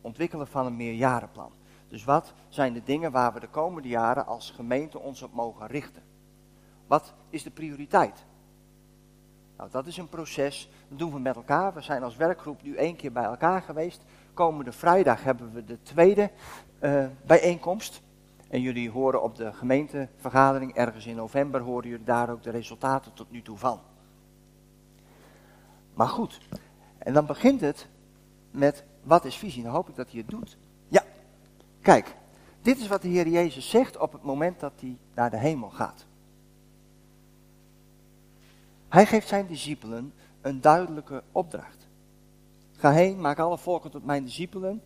ontwikkelen 0.00 0.46
van 0.46 0.66
een 0.66 0.76
meerjarenplan. 0.76 1.52
Dus 1.88 2.04
wat 2.04 2.32
zijn 2.48 2.72
de 2.72 2.82
dingen 2.82 3.10
waar 3.12 3.32
we 3.32 3.40
de 3.40 3.48
komende 3.48 3.88
jaren 3.88 4.26
als 4.26 4.50
gemeente 4.50 4.98
ons 4.98 5.22
op 5.22 5.32
mogen 5.32 5.66
richten? 5.66 6.02
Wat 6.86 7.12
is 7.30 7.42
de 7.42 7.50
prioriteit? 7.50 8.24
Nou, 9.56 9.70
dat 9.70 9.86
is 9.86 9.96
een 9.96 10.08
proces. 10.08 10.70
Dat 10.88 10.98
doen 10.98 11.12
we 11.12 11.18
met 11.18 11.36
elkaar. 11.36 11.74
We 11.74 11.80
zijn 11.80 12.02
als 12.02 12.16
werkgroep 12.16 12.62
nu 12.62 12.74
één 12.74 12.96
keer 12.96 13.12
bij 13.12 13.24
elkaar 13.24 13.62
geweest. 13.62 14.02
Komende 14.34 14.72
vrijdag 14.72 15.22
hebben 15.22 15.52
we 15.52 15.64
de 15.64 15.82
tweede 15.82 16.30
uh, 16.80 17.06
bijeenkomst. 17.26 18.02
En 18.48 18.60
jullie 18.60 18.90
horen 18.90 19.22
op 19.22 19.36
de 19.36 19.52
gemeentevergadering 19.52 20.74
ergens 20.74 21.06
in 21.06 21.16
november, 21.16 21.60
horen 21.60 21.88
jullie 21.88 22.04
daar 22.04 22.30
ook 22.30 22.42
de 22.42 22.50
resultaten 22.50 23.12
tot 23.12 23.30
nu 23.30 23.42
toe 23.42 23.58
van. 23.58 23.80
Maar 25.94 26.08
goed, 26.08 26.40
en 26.98 27.12
dan 27.12 27.26
begint 27.26 27.60
het 27.60 27.88
met 28.50 28.84
wat 29.02 29.24
is 29.24 29.36
visie? 29.36 29.62
Dan 29.62 29.72
hoop 29.72 29.88
ik 29.88 29.96
dat 29.96 30.10
hij 30.10 30.18
het 30.18 30.30
doet. 30.30 30.56
Ja, 30.88 31.02
kijk, 31.80 32.16
dit 32.62 32.78
is 32.78 32.88
wat 32.88 33.02
de 33.02 33.08
Heer 33.08 33.28
Jezus 33.28 33.70
zegt 33.70 33.98
op 33.98 34.12
het 34.12 34.22
moment 34.22 34.60
dat 34.60 34.72
hij 34.80 34.98
naar 35.14 35.30
de 35.30 35.36
hemel 35.36 35.70
gaat. 35.70 36.06
Hij 38.88 39.06
geeft 39.06 39.28
zijn 39.28 39.46
discipelen 39.46 40.12
een 40.40 40.60
duidelijke 40.60 41.22
opdracht. 41.32 41.88
Ga 42.72 42.90
heen, 42.90 43.20
maak 43.20 43.38
alle 43.38 43.58
volken 43.58 43.90
tot 43.90 44.04
mijn 44.04 44.24
discipelen. 44.24 44.82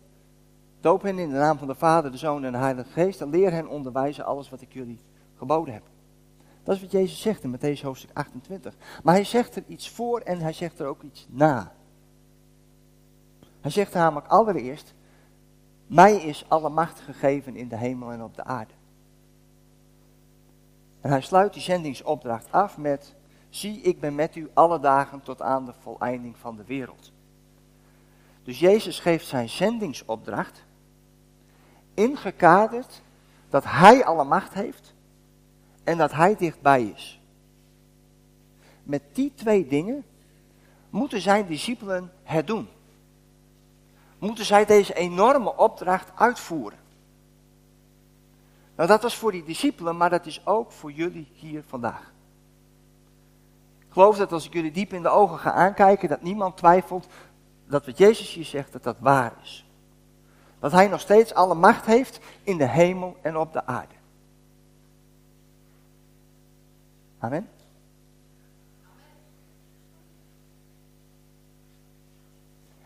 Doop 0.79 1.01
hen 1.01 1.19
in 1.19 1.29
de 1.29 1.35
naam 1.35 1.57
van 1.57 1.67
de 1.67 1.75
Vader, 1.75 2.11
de 2.11 2.17
Zoon 2.17 2.43
en 2.43 2.51
de 2.51 2.57
Heilige 2.57 2.89
Geest. 2.89 3.21
En 3.21 3.29
leer 3.29 3.51
hen 3.51 3.67
onderwijzen 3.67 4.25
alles 4.25 4.49
wat 4.49 4.61
ik 4.61 4.73
jullie 4.73 4.99
geboden 5.37 5.73
heb. 5.73 5.83
Dat 6.63 6.75
is 6.75 6.81
wat 6.81 6.91
Jezus 6.91 7.21
zegt 7.21 7.43
in 7.43 7.57
Matthäus 7.57 7.81
hoofdstuk 7.81 8.09
28. 8.13 8.75
Maar 9.03 9.13
hij 9.13 9.23
zegt 9.23 9.55
er 9.55 9.63
iets 9.67 9.89
voor 9.89 10.19
en 10.19 10.39
hij 10.39 10.53
zegt 10.53 10.79
er 10.79 10.87
ook 10.87 11.01
iets 11.01 11.27
na. 11.29 11.74
Hij 13.65 13.73
zegt 13.73 13.93
namelijk 13.93 14.27
allereerst, 14.27 14.93
mij 15.87 16.15
is 16.15 16.45
alle 16.47 16.69
macht 16.69 16.99
gegeven 16.99 17.55
in 17.55 17.67
de 17.67 17.75
hemel 17.75 18.11
en 18.11 18.23
op 18.23 18.35
de 18.35 18.43
aarde. 18.43 18.73
En 21.01 21.09
hij 21.09 21.21
sluit 21.21 21.53
die 21.53 21.61
zendingsopdracht 21.61 22.51
af 22.51 22.77
met, 22.77 23.15
zie 23.49 23.81
ik 23.81 23.99
ben 23.99 24.15
met 24.15 24.35
u 24.35 24.49
alle 24.53 24.79
dagen 24.79 25.21
tot 25.21 25.41
aan 25.41 25.65
de 25.65 25.73
voleinding 25.79 26.37
van 26.37 26.55
de 26.55 26.63
wereld. 26.63 27.11
Dus 28.43 28.59
Jezus 28.59 28.99
geeft 28.99 29.27
zijn 29.27 29.49
zendingsopdracht 29.49 30.63
ingekaderd 31.93 33.01
dat 33.49 33.63
hij 33.65 34.05
alle 34.05 34.23
macht 34.23 34.53
heeft 34.53 34.93
en 35.83 35.97
dat 35.97 36.11
hij 36.11 36.35
dichtbij 36.35 36.83
is. 36.83 37.21
Met 38.83 39.01
die 39.13 39.31
twee 39.35 39.67
dingen 39.67 40.03
moeten 40.89 41.21
zijn 41.21 41.47
discipelen 41.47 42.11
het 42.23 42.47
doen. 42.47 42.67
Moeten 44.19 44.45
zij 44.45 44.65
deze 44.65 44.93
enorme 44.93 45.55
opdracht 45.57 46.11
uitvoeren. 46.15 46.79
Nou, 48.75 48.89
dat 48.89 49.01
was 49.01 49.17
voor 49.17 49.31
die 49.31 49.43
discipelen, 49.43 49.97
maar 49.97 50.09
dat 50.09 50.25
is 50.25 50.45
ook 50.45 50.71
voor 50.71 50.91
jullie 50.91 51.31
hier 51.33 51.63
vandaag. 51.67 52.13
Ik 53.79 54.01
geloof 54.01 54.17
dat 54.17 54.31
als 54.31 54.45
ik 54.45 54.53
jullie 54.53 54.71
diep 54.71 54.93
in 54.93 55.01
de 55.01 55.09
ogen 55.09 55.37
ga 55.39 55.51
aankijken, 55.51 56.09
dat 56.09 56.21
niemand 56.21 56.57
twijfelt 56.57 57.07
dat 57.67 57.85
wat 57.85 57.97
Jezus 57.97 58.33
hier 58.33 58.45
zegt, 58.45 58.71
dat 58.71 58.83
dat 58.83 58.97
waar 58.99 59.33
is. 59.41 59.65
Dat 60.59 60.71
hij 60.71 60.87
nog 60.87 60.99
steeds 60.99 61.33
alle 61.33 61.55
macht 61.55 61.85
heeft 61.85 62.19
in 62.43 62.57
de 62.57 62.67
hemel 62.67 63.17
en 63.21 63.37
op 63.37 63.53
de 63.53 63.65
aarde. 63.65 63.93
Amen. 67.19 67.49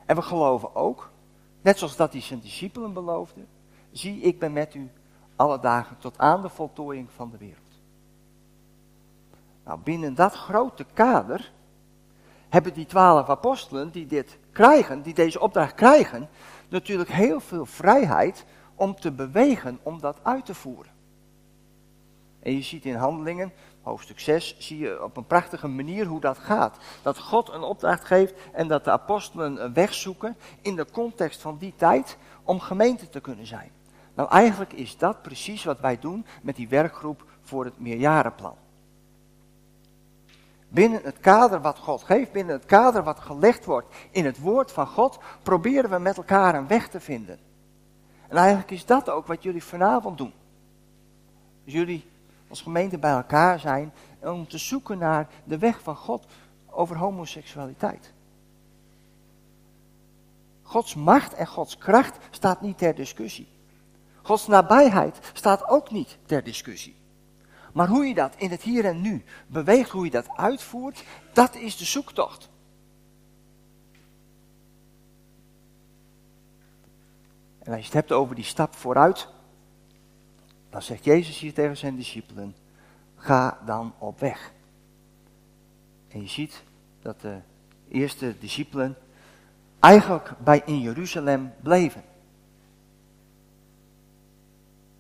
En 0.06 0.16
we 0.16 0.22
geloven 0.22 0.76
ook, 0.76 1.10
net 1.62 1.78
zoals 1.78 1.96
dat 1.96 2.12
hij 2.12 2.22
zijn 2.22 2.40
discipelen 2.40 2.94
beloofde, 2.94 3.42
zie 3.92 4.22
ik 4.22 4.40
ben 4.40 4.54
met 4.54 4.74
u 4.74 4.92
alle 5.36 5.60
dagen 5.60 5.98
tot 5.98 6.18
aan 6.18 6.42
de 6.42 6.50
voltooiing 6.50 7.12
van 7.12 7.30
de 7.30 7.38
wereld. 7.38 7.70
Nou, 9.66 9.80
binnen 9.80 10.16
dat 10.16 10.34
grote 10.34 10.86
kader 10.94 11.52
hebben 12.50 12.74
die 12.74 12.86
twaalf 12.86 13.30
apostelen 13.30 13.92
die 13.92 14.06
dit 14.06 14.38
krijgen, 14.52 15.02
die 15.02 15.14
deze 15.14 15.40
opdracht 15.40 15.74
krijgen, 15.74 16.30
natuurlijk 16.70 17.10
heel 17.10 17.40
veel 17.40 17.66
vrijheid 17.66 18.46
om 18.76 18.96
te 18.96 19.12
bewegen, 19.12 19.80
om 19.84 20.00
dat 20.00 20.20
uit 20.24 20.46
te 20.46 20.54
voeren. 20.54 20.92
En 22.40 22.54
je 22.54 22.62
ziet 22.62 22.86
in 22.86 22.96
handelingen, 22.96 23.52
hoofdstuk 23.90 24.20
6, 24.20 24.56
zie 24.60 24.78
je 24.78 25.04
op 25.04 25.18
een 25.18 25.26
prachtige 25.26 25.68
manier 25.68 26.06
hoe 26.06 26.20
dat 26.20 26.38
gaat. 26.38 26.78
Dat 27.02 27.20
God 27.20 27.50
een 27.50 27.62
opdracht 27.62 28.06
geeft 28.06 28.34
en 28.52 28.68
dat 28.68 28.84
de 28.84 28.92
apostelen 28.92 29.64
een 29.64 29.74
weg 29.74 29.94
zoeken 29.94 30.38
in 30.62 30.76
de 30.76 30.86
context 30.92 31.42
van 31.42 31.58
die 31.58 31.74
tijd 31.76 32.18
om 32.44 32.60
gemeente 32.60 33.10
te 33.10 33.20
kunnen 33.20 33.46
zijn. 33.46 33.72
Nou, 34.14 34.30
eigenlijk 34.30 34.74
is 34.74 34.98
dat 34.98 35.22
precies 35.22 35.64
wat 35.64 35.80
wij 35.80 36.00
doen 36.00 36.26
met 36.42 36.56
die 36.56 36.68
werkgroep 36.68 37.26
voor 37.42 37.66
het 37.66 37.80
meerjarenplan. 37.80 38.56
Binnen 40.70 41.02
het 41.04 41.20
kader 41.20 41.62
wat 41.62 41.78
God 41.78 42.04
geeft, 42.04 42.32
binnen 42.32 42.56
het 42.56 42.66
kader 42.66 43.04
wat 43.04 43.20
gelegd 43.20 43.66
wordt 43.66 43.96
in 44.12 44.26
het 44.26 44.40
woord 44.40 44.72
van 44.72 44.88
God, 44.88 45.20
proberen 45.44 45.90
we 45.90 45.98
met 45.98 46.18
elkaar 46.18 46.56
een 46.56 46.68
weg 46.68 46.90
te 46.90 47.00
vinden. 47.00 47.40
En 48.28 48.38
eigenlijk 48.38 48.72
is 48.72 48.86
dat 48.86 49.10
ook 49.10 49.28
wat 49.28 49.44
jullie 49.44 49.64
vanavond 49.64 50.18
doen. 50.18 50.34
Dus 51.64 51.74
jullie 51.74 52.06
als 52.50 52.62
gemeente 52.62 52.98
bij 52.98 53.12
elkaar 53.12 53.60
zijn 53.60 53.94
om 54.20 54.48
te 54.48 54.58
zoeken 54.58 54.98
naar 54.98 55.28
de 55.44 55.58
weg 55.58 55.82
van 55.82 55.96
God 55.96 56.26
over 56.66 56.98
homoseksualiteit. 56.98 58.14
Gods 60.62 60.96
macht 60.96 61.34
en 61.34 61.48
Gods 61.48 61.78
kracht 61.78 62.18
staat 62.30 62.62
niet 62.62 62.78
ter 62.78 62.96
discussie. 62.96 63.48
Gods 64.22 64.48
nabijheid 64.48 65.20
staat 65.34 65.68
ook 65.68 65.92
niet 65.92 66.18
ter 66.26 66.44
discussie. 66.44 66.96
Maar 67.74 67.88
hoe 67.88 68.06
je 68.06 68.14
dat 68.14 68.34
in 68.38 68.52
het 68.52 68.62
hier 68.62 68.86
en 68.86 69.02
nu 69.02 69.24
beweegt, 69.48 69.90
hoe 69.90 70.06
je 70.06 70.12
dat 70.12 70.30
uitvoert, 70.36 71.04
dat 71.34 71.56
is 71.56 71.78
de 71.78 71.86
zoektocht. 71.86 72.50
En 77.60 77.72
als 77.72 77.80
je 77.80 77.86
het 77.86 77.94
hebt 77.94 78.12
over 78.12 78.36
die 78.36 78.44
stap 78.44 78.76
vooruit, 78.76 79.28
dan 80.70 80.82
zegt 80.82 81.04
Jezus 81.04 81.40
hier 81.40 81.54
tegen 81.54 81.78
zijn 81.78 81.96
discipelen, 81.96 82.56
ga 83.16 83.60
dan 83.66 83.94
op 83.98 84.20
weg. 84.20 84.52
En 86.08 86.22
je 86.22 86.28
ziet 86.28 86.64
dat 87.02 87.22
de 87.22 87.38
eerste 87.88 88.36
discipelen 88.40 88.98
eigenlijk 89.80 90.32
bij 90.44 90.62
in 90.66 90.80
Jeruzalem 90.80 91.54
bleven. 91.62 92.04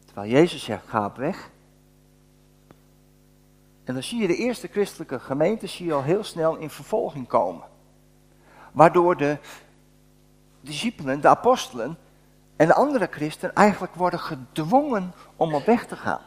Terwijl 0.06 0.32
Jezus 0.32 0.64
zegt, 0.64 0.88
ga 0.88 1.06
op 1.06 1.16
weg. 1.16 1.50
En 3.84 3.94
dan 3.94 4.04
zie 4.04 4.22
je 4.22 4.28
de 4.28 4.36
eerste 4.36 4.68
christelijke 4.68 5.20
gemeente 5.20 5.68
zie 5.68 5.94
al 5.94 6.04
heel 6.04 6.24
snel 6.24 6.56
in 6.56 6.70
vervolging 6.70 7.28
komen. 7.28 7.68
Waardoor 8.72 9.18
de 9.18 9.38
discipelen, 10.62 11.22
de 11.22 11.28
apostelen 11.28 11.98
en 12.60 12.68
de 12.68 12.74
andere 12.74 13.08
christenen 13.12 13.56
eigenlijk 13.56 13.96
worden 13.96 14.20
gedwongen 14.20 15.14
om 15.36 15.54
op 15.54 15.66
weg 15.66 15.86
te 15.86 15.96
gaan. 15.96 16.22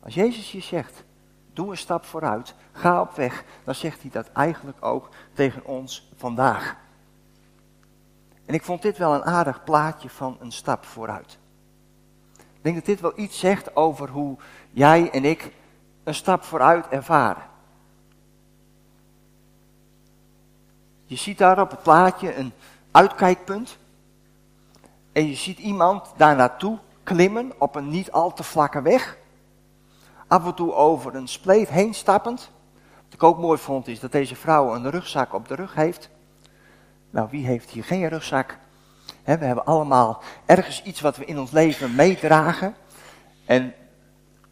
Als 0.00 0.14
Jezus 0.14 0.52
je 0.52 0.60
zegt, 0.60 1.04
doe 1.52 1.70
een 1.70 1.76
stap 1.76 2.04
vooruit, 2.04 2.54
ga 2.72 3.00
op 3.00 3.12
weg, 3.12 3.44
dan 3.64 3.74
zegt 3.74 4.00
hij 4.00 4.10
dat 4.10 4.32
eigenlijk 4.32 4.84
ook 4.84 5.08
tegen 5.32 5.64
ons 5.64 6.10
vandaag. 6.16 6.76
En 8.44 8.54
ik 8.54 8.62
vond 8.62 8.82
dit 8.82 8.98
wel 8.98 9.14
een 9.14 9.24
aardig 9.24 9.64
plaatje 9.64 10.08
van 10.08 10.36
een 10.40 10.52
stap 10.52 10.84
vooruit. 10.84 11.38
Ik 12.38 12.62
denk 12.62 12.74
dat 12.74 12.84
dit 12.84 13.00
wel 13.00 13.18
iets 13.18 13.38
zegt 13.38 13.76
over 13.76 14.08
hoe 14.08 14.36
jij 14.70 15.10
en 15.10 15.24
ik 15.24 15.52
een 16.04 16.14
stap 16.14 16.42
vooruit 16.42 16.88
ervaren. 16.88 17.46
Je 21.04 21.16
ziet 21.16 21.38
daar 21.38 21.60
op 21.60 21.70
het 21.70 21.82
plaatje 21.82 22.36
een 22.36 22.52
uitkijkpunt. 22.96 23.78
En 25.12 25.28
je 25.28 25.34
ziet 25.34 25.58
iemand 25.58 26.12
daar 26.16 26.36
naartoe 26.36 26.78
klimmen 27.02 27.52
op 27.58 27.74
een 27.74 27.88
niet 27.88 28.12
al 28.12 28.32
te 28.32 28.42
vlakke 28.42 28.82
weg. 28.82 29.16
Af 30.26 30.44
en 30.44 30.54
toe 30.54 30.72
over 30.74 31.14
een 31.14 31.28
spleet 31.28 31.68
heen 31.68 31.94
stappend. 31.94 32.50
Wat 33.04 33.12
ik 33.14 33.22
ook 33.22 33.38
mooi 33.38 33.58
vond 33.58 33.88
is 33.88 34.00
dat 34.00 34.12
deze 34.12 34.36
vrouw 34.36 34.74
een 34.74 34.90
rugzak 34.90 35.34
op 35.34 35.48
de 35.48 35.54
rug 35.54 35.74
heeft. 35.74 36.10
Nou, 37.10 37.28
wie 37.30 37.46
heeft 37.46 37.70
hier 37.70 37.84
geen 37.84 38.08
rugzak? 38.08 38.58
we 39.24 39.32
hebben 39.44 39.64
allemaal 39.64 40.22
ergens 40.46 40.82
iets 40.82 41.00
wat 41.00 41.16
we 41.16 41.24
in 41.24 41.38
ons 41.38 41.50
leven 41.50 41.94
meedragen. 41.94 42.74
En 43.46 43.74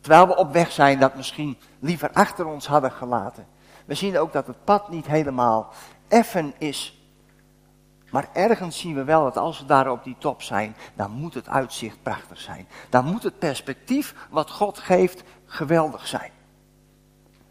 terwijl 0.00 0.26
we 0.26 0.36
op 0.36 0.52
weg 0.52 0.72
zijn, 0.72 0.98
dat 0.98 1.14
misschien 1.14 1.58
liever 1.78 2.10
achter 2.12 2.46
ons 2.46 2.66
hadden 2.66 2.92
gelaten. 2.92 3.46
We 3.84 3.94
zien 3.94 4.18
ook 4.18 4.32
dat 4.32 4.46
het 4.46 4.64
pad 4.64 4.88
niet 4.88 5.06
helemaal 5.06 5.72
effen 6.08 6.54
is. 6.58 6.93
Maar 8.14 8.28
ergens 8.32 8.78
zien 8.78 8.94
we 8.94 9.04
wel 9.04 9.24
dat 9.24 9.36
als 9.36 9.58
we 9.58 9.66
daar 9.66 9.90
op 9.90 10.04
die 10.04 10.16
top 10.18 10.42
zijn, 10.42 10.76
dan 10.94 11.10
moet 11.10 11.34
het 11.34 11.48
uitzicht 11.48 12.02
prachtig 12.02 12.40
zijn. 12.40 12.66
Dan 12.88 13.04
moet 13.04 13.22
het 13.22 13.38
perspectief 13.38 14.14
wat 14.30 14.50
God 14.50 14.78
geeft 14.78 15.22
geweldig 15.46 16.06
zijn. 16.06 16.30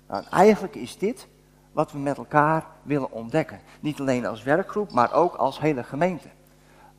Nou, 0.08 0.24
eigenlijk 0.30 0.76
is 0.76 0.98
dit 0.98 1.28
wat 1.72 1.92
we 1.92 1.98
met 1.98 2.18
elkaar 2.18 2.66
willen 2.84 3.12
ontdekken. 3.12 3.60
Niet 3.80 4.00
alleen 4.00 4.26
als 4.26 4.44
werkgroep, 4.44 4.92
maar 4.92 5.14
ook 5.14 5.36
als 5.36 5.60
hele 5.60 5.84
gemeente. 5.84 6.30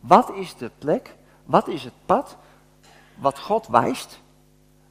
Wat 0.01 0.31
is 0.31 0.57
de 0.57 0.71
plek, 0.79 1.17
wat 1.45 1.69
is 1.69 1.85
het 1.85 2.07
pad 2.07 2.37
wat 3.15 3.39
God 3.39 3.67
wijst 3.67 4.21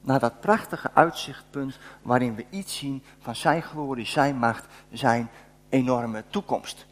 naar 0.01 0.19
dat 0.19 0.39
prachtige 0.39 0.89
uitzichtpunt 0.93 1.79
waarin 2.01 2.35
we 2.35 2.45
iets 2.49 2.77
zien 2.77 3.03
van 3.19 3.35
zijn 3.35 3.61
glorie, 3.61 4.05
zijn 4.05 4.37
macht, 4.37 4.65
zijn 4.91 5.29
enorme 5.69 6.23
toekomst. 6.29 6.85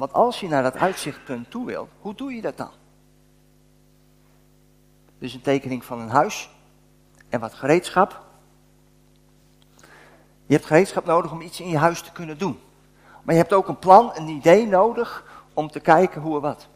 Want 0.00 0.12
als 0.12 0.40
je 0.40 0.48
naar 0.48 0.62
dat 0.62 0.76
uitzichtpunt 0.76 1.50
toe 1.50 1.66
wilt, 1.66 1.90
hoe 2.00 2.14
doe 2.14 2.34
je 2.34 2.40
dat 2.40 2.56
dan? 2.56 2.70
Dus 5.18 5.34
een 5.34 5.40
tekening 5.40 5.84
van 5.84 6.00
een 6.00 6.08
huis 6.08 6.50
en 7.28 7.40
wat 7.40 7.54
gereedschap. 7.54 8.20
Je 10.46 10.54
hebt 10.54 10.66
gereedschap 10.66 11.04
nodig 11.04 11.32
om 11.32 11.40
iets 11.40 11.60
in 11.60 11.68
je 11.68 11.78
huis 11.78 12.02
te 12.02 12.12
kunnen 12.12 12.38
doen. 12.38 12.60
Maar 13.22 13.34
je 13.34 13.40
hebt 13.40 13.52
ook 13.52 13.68
een 13.68 13.78
plan, 13.78 14.12
een 14.14 14.28
idee 14.28 14.66
nodig 14.66 15.24
om 15.54 15.70
te 15.70 15.80
kijken 15.80 16.20
hoe 16.20 16.36
en 16.36 16.42
wat. 16.42 16.68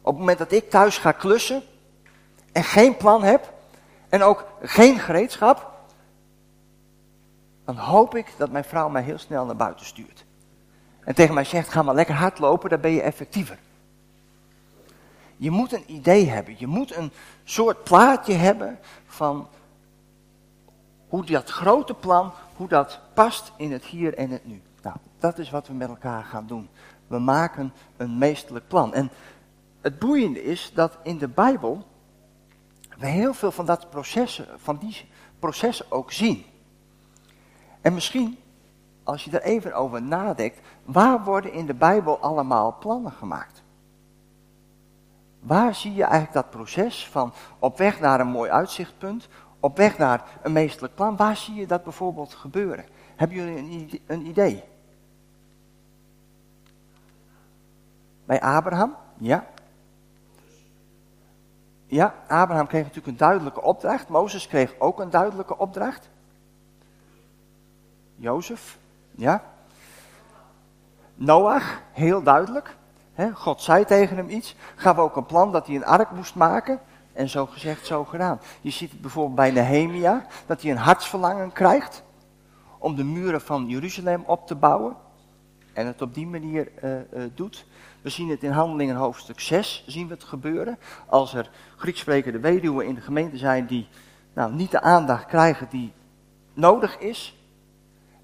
Op 0.00 0.12
het 0.12 0.18
moment 0.18 0.38
dat 0.38 0.52
ik 0.52 0.70
thuis 0.70 0.98
ga 0.98 1.12
klussen 1.12 1.62
en 2.52 2.64
geen 2.64 2.96
plan 2.96 3.22
heb 3.22 3.52
en 4.08 4.22
ook 4.22 4.46
geen 4.60 4.98
gereedschap, 4.98 5.72
dan 7.64 7.76
hoop 7.76 8.14
ik 8.14 8.34
dat 8.36 8.50
mijn 8.50 8.64
vrouw 8.64 8.88
mij 8.88 9.02
heel 9.02 9.18
snel 9.18 9.44
naar 9.44 9.56
buiten 9.56 9.86
stuurt. 9.86 10.25
En 11.06 11.14
tegen 11.14 11.34
mij 11.34 11.44
zegt, 11.44 11.68
ga 11.68 11.82
maar 11.82 11.94
lekker 11.94 12.14
hardlopen, 12.14 12.70
dan 12.70 12.80
ben 12.80 12.90
je 12.90 13.02
effectiever. 13.02 13.58
Je 15.36 15.50
moet 15.50 15.72
een 15.72 15.84
idee 15.86 16.28
hebben, 16.28 16.54
je 16.58 16.66
moet 16.66 16.96
een 16.96 17.12
soort 17.44 17.84
plaatje 17.84 18.32
hebben 18.32 18.78
van 19.06 19.48
hoe 21.08 21.24
dat 21.24 21.50
grote 21.50 21.94
plan, 21.94 22.32
hoe 22.56 22.68
dat 22.68 23.00
past 23.14 23.52
in 23.56 23.72
het 23.72 23.84
hier 23.84 24.14
en 24.14 24.30
het 24.30 24.46
nu. 24.46 24.62
Nou, 24.82 24.96
dat 25.18 25.38
is 25.38 25.50
wat 25.50 25.66
we 25.66 25.74
met 25.74 25.88
elkaar 25.88 26.24
gaan 26.24 26.46
doen. 26.46 26.68
We 27.06 27.18
maken 27.18 27.72
een 27.96 28.18
meestelijk 28.18 28.68
plan. 28.68 28.94
En 28.94 29.10
het 29.80 29.98
boeiende 29.98 30.44
is 30.44 30.70
dat 30.74 30.98
in 31.02 31.18
de 31.18 31.28
Bijbel 31.28 31.86
we 32.98 33.06
heel 33.06 33.34
veel 33.34 33.52
van, 33.52 33.66
dat 33.66 33.90
processen, 33.90 34.46
van 34.56 34.76
die 34.76 35.08
processen 35.38 35.86
ook 35.88 36.12
zien. 36.12 36.44
En 37.80 37.94
misschien, 37.94 38.38
als 39.06 39.24
je 39.24 39.30
er 39.30 39.42
even 39.42 39.74
over 39.74 40.02
nadenkt, 40.02 40.60
waar 40.84 41.24
worden 41.24 41.52
in 41.52 41.66
de 41.66 41.74
Bijbel 41.74 42.18
allemaal 42.18 42.76
plannen 42.78 43.12
gemaakt? 43.12 43.62
Waar 45.40 45.74
zie 45.74 45.94
je 45.94 46.02
eigenlijk 46.02 46.32
dat 46.32 46.50
proces 46.50 47.08
van 47.08 47.32
op 47.58 47.78
weg 47.78 48.00
naar 48.00 48.20
een 48.20 48.26
mooi 48.26 48.50
uitzichtpunt, 48.50 49.28
op 49.60 49.76
weg 49.76 49.98
naar 49.98 50.24
een 50.42 50.52
meestelijk 50.52 50.94
plan, 50.94 51.16
waar 51.16 51.36
zie 51.36 51.54
je 51.54 51.66
dat 51.66 51.82
bijvoorbeeld 51.84 52.34
gebeuren? 52.34 52.84
Hebben 53.16 53.36
jullie 53.36 54.02
een 54.06 54.26
idee? 54.26 54.64
Bij 58.24 58.40
Abraham? 58.40 58.94
Ja. 59.18 59.46
Ja, 61.86 62.14
Abraham 62.28 62.66
kreeg 62.66 62.82
natuurlijk 62.82 63.06
een 63.06 63.16
duidelijke 63.16 63.62
opdracht. 63.62 64.08
Mozes 64.08 64.46
kreeg 64.46 64.74
ook 64.78 65.00
een 65.00 65.10
duidelijke 65.10 65.58
opdracht. 65.58 66.08
Jozef, 68.16 68.78
ja. 69.16 69.42
Noach, 71.14 71.82
heel 71.92 72.22
duidelijk. 72.22 72.76
God 73.34 73.62
zei 73.62 73.84
tegen 73.84 74.16
hem 74.16 74.28
iets. 74.28 74.56
Gaf 74.74 74.98
ook 74.98 75.16
een 75.16 75.26
plan 75.26 75.52
dat 75.52 75.66
hij 75.66 75.76
een 75.76 75.84
ark 75.84 76.10
moest 76.10 76.34
maken. 76.34 76.80
En 77.12 77.28
zo 77.28 77.46
gezegd, 77.46 77.86
zo 77.86 78.04
gedaan. 78.04 78.40
Je 78.60 78.70
ziet 78.70 78.90
het 78.90 79.00
bijvoorbeeld 79.00 79.36
bij 79.36 79.50
Nehemia. 79.50 80.26
Dat 80.46 80.62
hij 80.62 80.70
een 80.70 80.76
hartsverlangen 80.76 81.52
krijgt. 81.52 82.02
Om 82.78 82.96
de 82.96 83.04
muren 83.04 83.40
van 83.40 83.68
Jeruzalem 83.68 84.22
op 84.26 84.46
te 84.46 84.54
bouwen. 84.54 84.96
En 85.72 85.86
het 85.86 86.02
op 86.02 86.14
die 86.14 86.26
manier 86.26 86.68
uh, 86.84 86.90
uh, 86.92 87.30
doet. 87.34 87.66
We 88.02 88.12
zien 88.12 88.28
het 88.28 88.42
in 88.42 88.50
Handelingen 88.50 88.96
hoofdstuk 88.96 89.40
6, 89.40 89.84
zien 89.86 90.08
we 90.08 90.14
het 90.14 90.24
gebeuren. 90.24 90.78
Als 91.06 91.34
er 91.34 91.50
Grieks 91.76 92.00
sprekende 92.00 92.38
weduwen 92.38 92.86
in 92.86 92.94
de 92.94 93.00
gemeente 93.00 93.36
zijn 93.36 93.66
die 93.66 93.88
nou, 94.32 94.52
niet 94.52 94.70
de 94.70 94.80
aandacht 94.80 95.26
krijgen 95.26 95.66
die 95.70 95.92
nodig 96.52 96.98
is. 96.98 97.36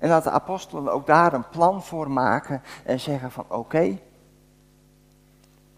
En 0.02 0.08
dat 0.08 0.25
de 0.25 0.31
apostelen 0.31 0.93
ook 0.93 1.06
daar 1.06 1.32
een 1.32 1.49
plan 1.49 1.82
voor 1.82 2.10
maken 2.10 2.62
en 2.84 3.00
zeggen 3.00 3.31
van 3.31 3.44
oké, 3.49 3.99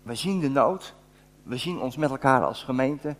we 0.02 0.14
zien 0.14 0.40
de 0.40 0.48
nood, 0.48 0.94
we 1.42 1.56
zien 1.56 1.80
ons 1.80 1.96
met 1.96 2.10
elkaar 2.10 2.44
als 2.44 2.62
gemeente, 2.62 3.16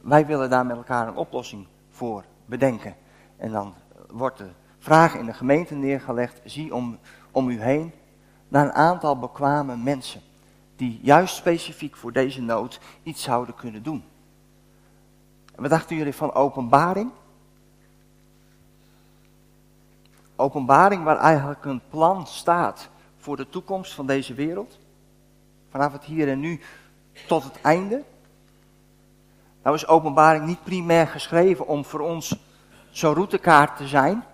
wij 0.00 0.26
willen 0.26 0.50
daar 0.50 0.66
met 0.66 0.76
elkaar 0.76 1.08
een 1.08 1.16
oplossing 1.16 1.66
voor 1.90 2.24
bedenken. 2.46 2.94
En 3.36 3.50
dan 3.50 3.74
wordt 4.10 4.38
de 4.38 4.48
vraag 4.78 5.14
in 5.14 5.26
de 5.26 5.32
gemeente 5.32 5.74
neergelegd, 5.74 6.40
zie 6.44 6.74
om, 6.74 6.98
om 7.30 7.48
u 7.48 7.60
heen 7.60 7.92
naar 8.48 8.64
een 8.64 8.72
aantal 8.72 9.18
bekwame 9.18 9.76
mensen 9.76 10.20
die 10.76 11.00
juist 11.02 11.34
specifiek 11.34 11.96
voor 11.96 12.12
deze 12.12 12.42
nood 12.42 12.80
iets 13.02 13.22
zouden 13.22 13.54
kunnen 13.54 13.82
doen. 13.82 14.04
En 15.54 15.62
wat 15.62 15.70
dachten 15.70 15.96
jullie 15.96 16.14
van 16.14 16.32
openbaring? 16.32 17.10
Openbaring 20.40 21.04
waar 21.04 21.18
eigenlijk 21.18 21.64
een 21.64 21.80
plan 21.90 22.26
staat 22.26 22.88
voor 23.16 23.36
de 23.36 23.48
toekomst 23.48 23.94
van 23.94 24.06
deze 24.06 24.34
wereld. 24.34 24.78
Vanaf 25.70 25.92
het 25.92 26.04
hier 26.04 26.28
en 26.28 26.40
nu 26.40 26.60
tot 27.26 27.44
het 27.44 27.60
einde. 27.60 28.02
Nou 29.62 29.76
is 29.76 29.86
openbaring 29.86 30.46
niet 30.46 30.62
primair 30.62 31.06
geschreven 31.06 31.66
om 31.66 31.84
voor 31.84 32.00
ons 32.00 32.36
zo'n 32.90 33.14
routekaart 33.14 33.76
te 33.76 33.86
zijn. 33.86 34.24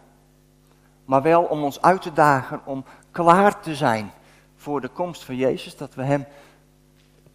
Maar 1.04 1.22
wel 1.22 1.42
om 1.42 1.62
ons 1.62 1.82
uit 1.82 2.02
te 2.02 2.12
dagen 2.12 2.60
om 2.64 2.84
klaar 3.10 3.60
te 3.60 3.74
zijn 3.74 4.12
voor 4.56 4.80
de 4.80 4.88
komst 4.88 5.24
van 5.24 5.36
Jezus, 5.36 5.76
dat 5.76 5.94
we 5.94 6.02
Hem 6.02 6.26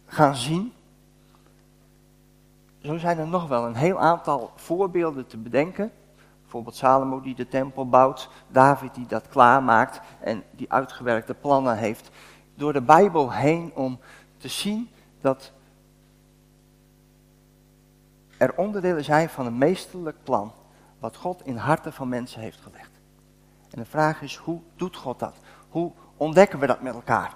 gaan 0.06 0.36
zien. 0.36 0.72
Zo 2.82 2.98
zijn 2.98 3.18
er 3.18 3.28
nog 3.28 3.48
wel 3.48 3.66
een 3.66 3.74
heel 3.74 4.00
aantal 4.00 4.52
voorbeelden 4.54 5.26
te 5.26 5.36
bedenken. 5.36 5.92
Bijvoorbeeld 6.50 6.80
Salomo 6.80 7.20
die 7.20 7.34
de 7.34 7.48
tempel 7.48 7.88
bouwt, 7.88 8.28
David 8.48 8.94
die 8.94 9.06
dat 9.06 9.28
klaarmaakt 9.28 10.00
en 10.20 10.42
die 10.50 10.72
uitgewerkte 10.72 11.34
plannen 11.34 11.76
heeft. 11.76 12.10
Door 12.54 12.72
de 12.72 12.80
Bijbel 12.80 13.32
heen 13.32 13.72
om 13.74 13.98
te 14.36 14.48
zien 14.48 14.90
dat 15.20 15.52
er 18.36 18.56
onderdelen 18.56 19.04
zijn 19.04 19.28
van 19.28 19.46
een 19.46 19.58
meesterlijk 19.58 20.16
plan 20.22 20.52
wat 20.98 21.16
God 21.16 21.46
in 21.46 21.56
harten 21.56 21.92
van 21.92 22.08
mensen 22.08 22.40
heeft 22.40 22.60
gelegd. 22.60 22.90
En 23.70 23.78
de 23.78 23.88
vraag 23.88 24.22
is, 24.22 24.36
hoe 24.36 24.60
doet 24.76 24.96
God 24.96 25.18
dat? 25.18 25.36
Hoe 25.68 25.92
ontdekken 26.16 26.58
we 26.58 26.66
dat 26.66 26.80
met 26.80 26.94
elkaar? 26.94 27.34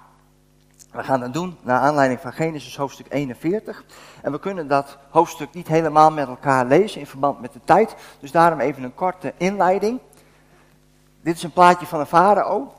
We 0.95 1.03
gaan 1.03 1.19
dat 1.19 1.33
doen 1.33 1.57
naar 1.61 1.79
aanleiding 1.79 2.19
van 2.19 2.33
Genesis 2.33 2.77
hoofdstuk 2.77 3.05
41. 3.09 3.83
En 4.21 4.31
we 4.31 4.39
kunnen 4.39 4.67
dat 4.67 4.97
hoofdstuk 5.09 5.53
niet 5.53 5.67
helemaal 5.67 6.11
met 6.11 6.27
elkaar 6.27 6.65
lezen 6.65 6.99
in 6.99 7.07
verband 7.07 7.41
met 7.41 7.53
de 7.53 7.59
tijd. 7.63 7.95
Dus 8.19 8.31
daarom 8.31 8.59
even 8.59 8.83
een 8.83 8.95
korte 8.95 9.33
inleiding. 9.37 9.99
Dit 11.21 11.35
is 11.35 11.43
een 11.43 11.51
plaatje 11.51 11.85
van 11.85 11.99
een 11.99 12.05
farao. 12.05 12.73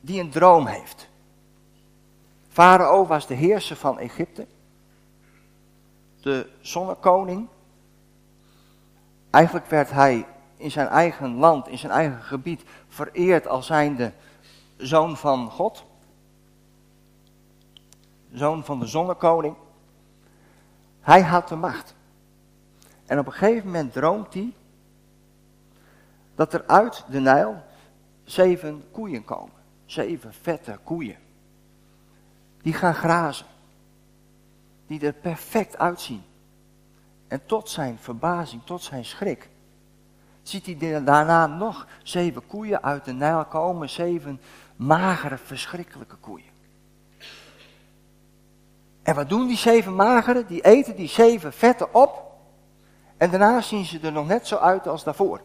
Die 0.00 0.20
een 0.20 0.30
droom 0.30 0.66
heeft. 0.66 1.08
Farao 2.48 3.06
was 3.06 3.26
de 3.26 3.34
heerser 3.34 3.76
van 3.76 3.98
Egypte. 3.98 4.46
De 6.20 6.48
zonnekoning. 6.60 7.48
Eigenlijk 9.30 9.66
werd 9.66 9.90
hij 9.90 10.26
in 10.56 10.70
zijn 10.70 10.88
eigen 10.88 11.34
land, 11.34 11.68
in 11.68 11.78
zijn 11.78 11.92
eigen 11.92 12.22
gebied, 12.22 12.62
vereerd 12.88 13.46
als 13.46 13.66
zijnde 13.66 14.12
zoon 14.76 15.16
van 15.16 15.50
God. 15.50 15.84
Zoon 18.32 18.64
van 18.64 18.80
de 18.80 18.86
zonnekoning. 18.86 19.56
Hij 21.00 21.22
had 21.22 21.48
de 21.48 21.56
macht. 21.56 21.94
En 23.06 23.18
op 23.18 23.26
een 23.26 23.32
gegeven 23.32 23.66
moment 23.66 23.92
droomt 23.92 24.34
hij 24.34 24.52
dat 26.34 26.52
er 26.52 26.66
uit 26.66 27.04
de 27.10 27.20
Nijl 27.20 27.62
zeven 28.24 28.84
koeien 28.90 29.24
komen. 29.24 29.54
Zeven 29.86 30.34
vette 30.34 30.78
koeien. 30.84 31.16
Die 32.62 32.72
gaan 32.72 32.94
grazen. 32.94 33.46
Die 34.86 35.06
er 35.06 35.12
perfect 35.12 35.78
uitzien. 35.78 36.22
En 37.28 37.46
tot 37.46 37.68
zijn 37.68 37.98
verbazing, 37.98 38.62
tot 38.64 38.82
zijn 38.82 39.04
schrik, 39.04 39.50
ziet 40.42 40.66
hij 40.66 41.04
daarna 41.04 41.46
nog 41.46 41.86
zeven 42.02 42.46
koeien 42.46 42.82
uit 42.82 43.04
de 43.04 43.12
Nijl 43.12 43.44
komen. 43.44 43.90
Zeven 43.90 44.40
magere, 44.76 45.38
verschrikkelijke 45.38 46.16
koeien. 46.16 46.52
En 49.02 49.14
wat 49.14 49.28
doen 49.28 49.46
die 49.46 49.56
zeven 49.56 49.94
magere? 49.94 50.44
Die 50.46 50.60
eten 50.60 50.96
die 50.96 51.08
zeven 51.08 51.52
vette 51.52 51.92
op. 51.92 52.32
En 53.16 53.30
daarna 53.30 53.60
zien 53.60 53.84
ze 53.84 54.00
er 54.00 54.12
nog 54.12 54.26
net 54.26 54.46
zo 54.46 54.56
uit 54.56 54.86
als 54.86 55.04
daarvoor. 55.04 55.40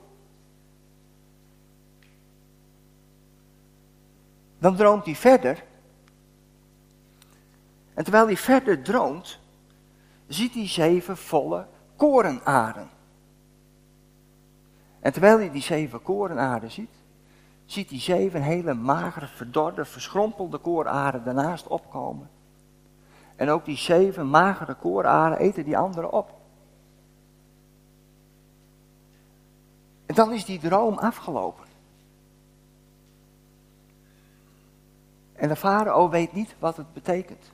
Dan 4.59 4.75
droomt 4.75 5.05
hij 5.05 5.15
verder. 5.15 5.63
En 7.93 8.03
terwijl 8.03 8.25
hij 8.25 8.37
verder 8.37 8.81
droomt, 8.81 9.39
ziet 10.27 10.53
hij 10.53 10.67
zeven 10.67 11.17
volle 11.17 11.67
korenaren. 11.95 12.89
En 14.99 15.11
terwijl 15.11 15.37
hij 15.37 15.51
die 15.51 15.61
zeven 15.61 16.01
korenaren 16.01 16.71
ziet, 16.71 16.98
ziet 17.71 17.89
hij 17.89 17.99
zeven 17.99 18.41
hele 18.41 18.73
magere, 18.73 19.27
verdorde, 19.27 19.85
verschrompelde 19.85 20.57
korenaren 20.57 21.23
daarnaast 21.23 21.67
opkomen. 21.67 22.29
En 23.35 23.49
ook 23.49 23.65
die 23.65 23.77
zeven 23.77 24.29
magere 24.29 24.75
korenaren 24.75 25.37
eten 25.37 25.63
die 25.63 25.77
anderen 25.77 26.11
op. 26.11 26.37
En 30.05 30.15
dan 30.15 30.33
is 30.33 30.45
die 30.45 30.59
droom 30.59 30.97
afgelopen. 30.97 31.65
En 35.33 35.47
de 35.47 35.55
farao 35.55 36.09
weet 36.09 36.33
niet 36.33 36.55
wat 36.59 36.77
het 36.77 36.93
betekent. 36.93 37.51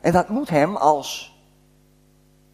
En 0.00 0.12
dat 0.12 0.28
moet 0.28 0.48
hem 0.48 0.76
als 0.76 1.36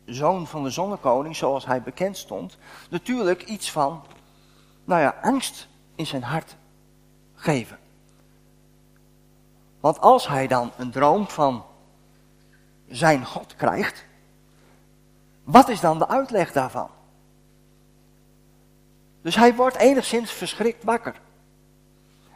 zoon 0.05 0.47
van 0.47 0.63
de 0.63 0.71
zonnekoning, 0.71 1.37
zoals 1.37 1.67
hij 1.67 1.83
bekend 1.83 2.17
stond, 2.17 2.59
natuurlijk 2.91 3.45
iets 3.45 3.73
van, 3.73 4.03
nou 4.85 5.01
ja, 5.01 5.17
angst 5.23 5.69
in 5.99 6.07
zijn 6.07 6.23
hart 6.23 6.57
geven. 7.35 7.79
Want 9.81 10.01
als 10.01 10.29
hij 10.29 10.47
dan 10.47 10.71
een 10.77 10.91
droom 10.91 11.29
van 11.29 11.65
zijn 12.89 13.25
God 13.25 13.57
krijgt, 13.57 14.05
wat 15.45 15.69
is 15.69 15.81
dan 15.81 15.99
de 15.99 16.09
uitleg 16.09 16.53
daarvan? 16.53 16.89
Dus 19.23 19.37
hij 19.37 19.55
wordt 19.55 19.77
enigszins 19.77 20.33
verschrikt 20.33 20.85
wakker. 20.85 21.21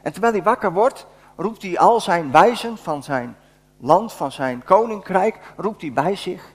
En 0.02 0.12
terwijl 0.12 0.33
hij 0.33 0.42
wakker 0.42 0.73
wordt, 0.73 1.07
roept 1.37 1.62
hij 1.62 1.78
al 1.78 2.00
zijn 2.00 2.31
wijzen 2.31 2.78
van 2.78 3.02
zijn 3.02 3.37
land, 3.76 4.12
van 4.12 4.33
zijn 4.33 4.64
koninkrijk, 4.64 5.52
roept 5.57 5.81
hij 5.81 5.92
bij 5.92 6.16
zich. 6.16 6.52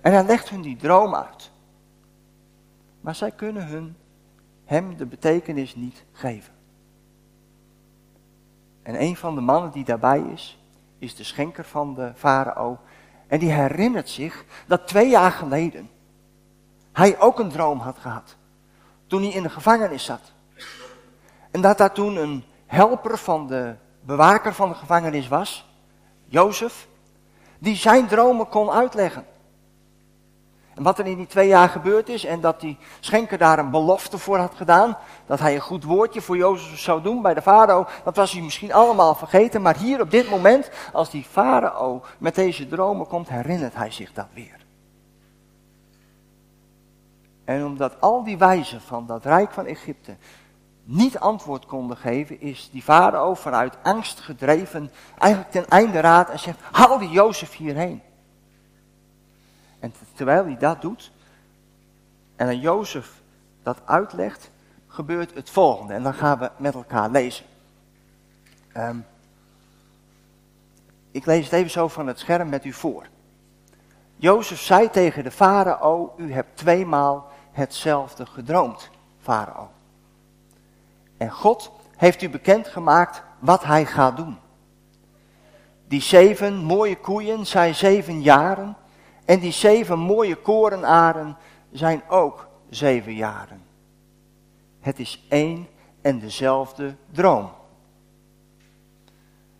En 0.00 0.12
hij 0.12 0.24
legt 0.24 0.48
hun 0.48 0.62
die 0.62 0.76
droom 0.76 1.14
uit. 1.14 1.50
Maar 3.00 3.14
zij 3.14 3.30
kunnen 3.30 3.66
hun, 3.66 3.96
hem 4.68 4.96
de 4.96 5.06
betekenis 5.06 5.74
niet 5.74 6.04
geven. 6.12 6.52
En 8.82 9.02
een 9.02 9.16
van 9.16 9.34
de 9.34 9.40
mannen 9.40 9.70
die 9.70 9.84
daarbij 9.84 10.20
is, 10.20 10.58
is 10.98 11.14
de 11.14 11.24
schenker 11.24 11.64
van 11.64 11.94
de 11.94 12.12
farao. 12.14 12.78
En 13.26 13.38
die 13.38 13.50
herinnert 13.50 14.08
zich 14.08 14.44
dat 14.66 14.86
twee 14.86 15.08
jaar 15.08 15.30
geleden 15.30 15.90
hij 16.92 17.20
ook 17.20 17.38
een 17.38 17.50
droom 17.50 17.78
had 17.78 17.98
gehad. 17.98 18.36
Toen 19.06 19.22
hij 19.22 19.30
in 19.30 19.42
de 19.42 19.50
gevangenis 19.50 20.04
zat. 20.04 20.32
En 21.50 21.60
dat 21.60 21.78
daar 21.78 21.92
toen 21.92 22.16
een 22.16 22.44
helper 22.66 23.18
van 23.18 23.46
de 23.46 23.74
bewaker 24.00 24.54
van 24.54 24.68
de 24.68 24.74
gevangenis 24.74 25.28
was, 25.28 25.70
Jozef, 26.24 26.88
die 27.58 27.76
zijn 27.76 28.06
dromen 28.06 28.48
kon 28.48 28.70
uitleggen. 28.70 29.24
Wat 30.78 30.98
er 30.98 31.06
in 31.06 31.16
die 31.16 31.26
twee 31.26 31.48
jaar 31.48 31.68
gebeurd 31.68 32.08
is 32.08 32.24
en 32.24 32.40
dat 32.40 32.60
die 32.60 32.78
schenker 33.00 33.38
daar 33.38 33.58
een 33.58 33.70
belofte 33.70 34.18
voor 34.18 34.38
had 34.38 34.54
gedaan, 34.54 34.96
dat 35.26 35.38
hij 35.38 35.54
een 35.54 35.60
goed 35.60 35.84
woordje 35.84 36.20
voor 36.20 36.36
Jozef 36.36 36.78
zou 36.78 37.02
doen 37.02 37.22
bij 37.22 37.34
de 37.34 37.42
farao, 37.42 37.86
dat 38.04 38.16
was 38.16 38.32
hij 38.32 38.42
misschien 38.42 38.72
allemaal 38.72 39.14
vergeten, 39.14 39.62
maar 39.62 39.76
hier 39.76 40.00
op 40.00 40.10
dit 40.10 40.30
moment, 40.30 40.70
als 40.92 41.10
die 41.10 41.24
farao 41.30 42.02
met 42.18 42.34
deze 42.34 42.68
dromen 42.68 43.06
komt, 43.06 43.28
herinnert 43.28 43.74
hij 43.74 43.90
zich 43.90 44.12
dat 44.12 44.26
weer. 44.34 44.66
En 47.44 47.64
omdat 47.64 48.00
al 48.00 48.24
die 48.24 48.38
wijzen 48.38 48.80
van 48.80 49.06
dat 49.06 49.24
rijk 49.24 49.50
van 49.50 49.66
Egypte 49.66 50.16
niet 50.84 51.18
antwoord 51.18 51.66
konden 51.66 51.96
geven, 51.96 52.40
is 52.40 52.68
die 52.72 52.82
farao 52.82 53.34
vanuit 53.34 53.76
angst 53.82 54.20
gedreven 54.20 54.90
eigenlijk 55.18 55.52
ten 55.52 55.68
einde 55.68 56.00
raad 56.00 56.30
en 56.30 56.38
zegt, 56.38 56.58
haal 56.72 56.98
die 56.98 57.10
Jozef 57.10 57.56
hierheen. 57.56 58.02
En 59.80 59.92
terwijl 60.14 60.44
hij 60.44 60.56
dat 60.56 60.80
doet 60.80 61.12
en 62.36 62.46
aan 62.46 62.60
Jozef 62.60 63.22
dat 63.62 63.80
uitlegt, 63.84 64.50
gebeurt 64.86 65.34
het 65.34 65.50
volgende. 65.50 65.92
En 65.92 66.02
dan 66.02 66.14
gaan 66.14 66.38
we 66.38 66.50
met 66.56 66.74
elkaar 66.74 67.10
lezen. 67.10 67.44
Um, 68.76 69.06
ik 71.10 71.26
lees 71.26 71.44
het 71.44 71.52
even 71.52 71.70
zo 71.70 71.88
van 71.88 72.06
het 72.06 72.18
scherm 72.18 72.48
met 72.48 72.64
u 72.64 72.72
voor. 72.72 73.06
Jozef 74.16 74.60
zei 74.60 74.90
tegen 74.90 75.24
de 75.24 75.30
farao, 75.30 76.14
u 76.16 76.32
hebt 76.32 76.56
tweemaal 76.56 77.30
hetzelfde 77.50 78.26
gedroomd, 78.26 78.90
farao. 79.20 79.70
En 81.16 81.30
God 81.30 81.70
heeft 81.96 82.22
u 82.22 82.28
bekendgemaakt 82.28 83.22
wat 83.38 83.64
hij 83.64 83.86
gaat 83.86 84.16
doen. 84.16 84.38
Die 85.88 86.00
zeven 86.00 86.56
mooie 86.56 86.96
koeien 86.96 87.46
zijn 87.46 87.74
zeven 87.74 88.22
jaren 88.22 88.76
en 89.28 89.38
die 89.38 89.52
zeven 89.52 89.98
mooie 89.98 90.36
korenaren 90.36 91.36
zijn 91.72 92.02
ook 92.08 92.48
zeven 92.70 93.14
jaren. 93.14 93.62
Het 94.80 94.98
is 94.98 95.26
één 95.28 95.68
en 96.02 96.18
dezelfde 96.18 96.96
droom. 97.10 97.50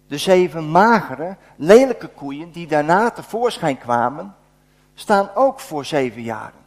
De 0.06 0.18
zeven 0.18 0.70
magere, 0.70 1.36
lelijke 1.56 2.08
koeien 2.08 2.50
die 2.50 2.66
daarna 2.66 3.10
tevoorschijn 3.10 3.78
kwamen, 3.78 4.34
staan 4.94 5.30
ook 5.34 5.60
voor 5.60 5.84
zeven 5.84 6.22
jaren. 6.22 6.64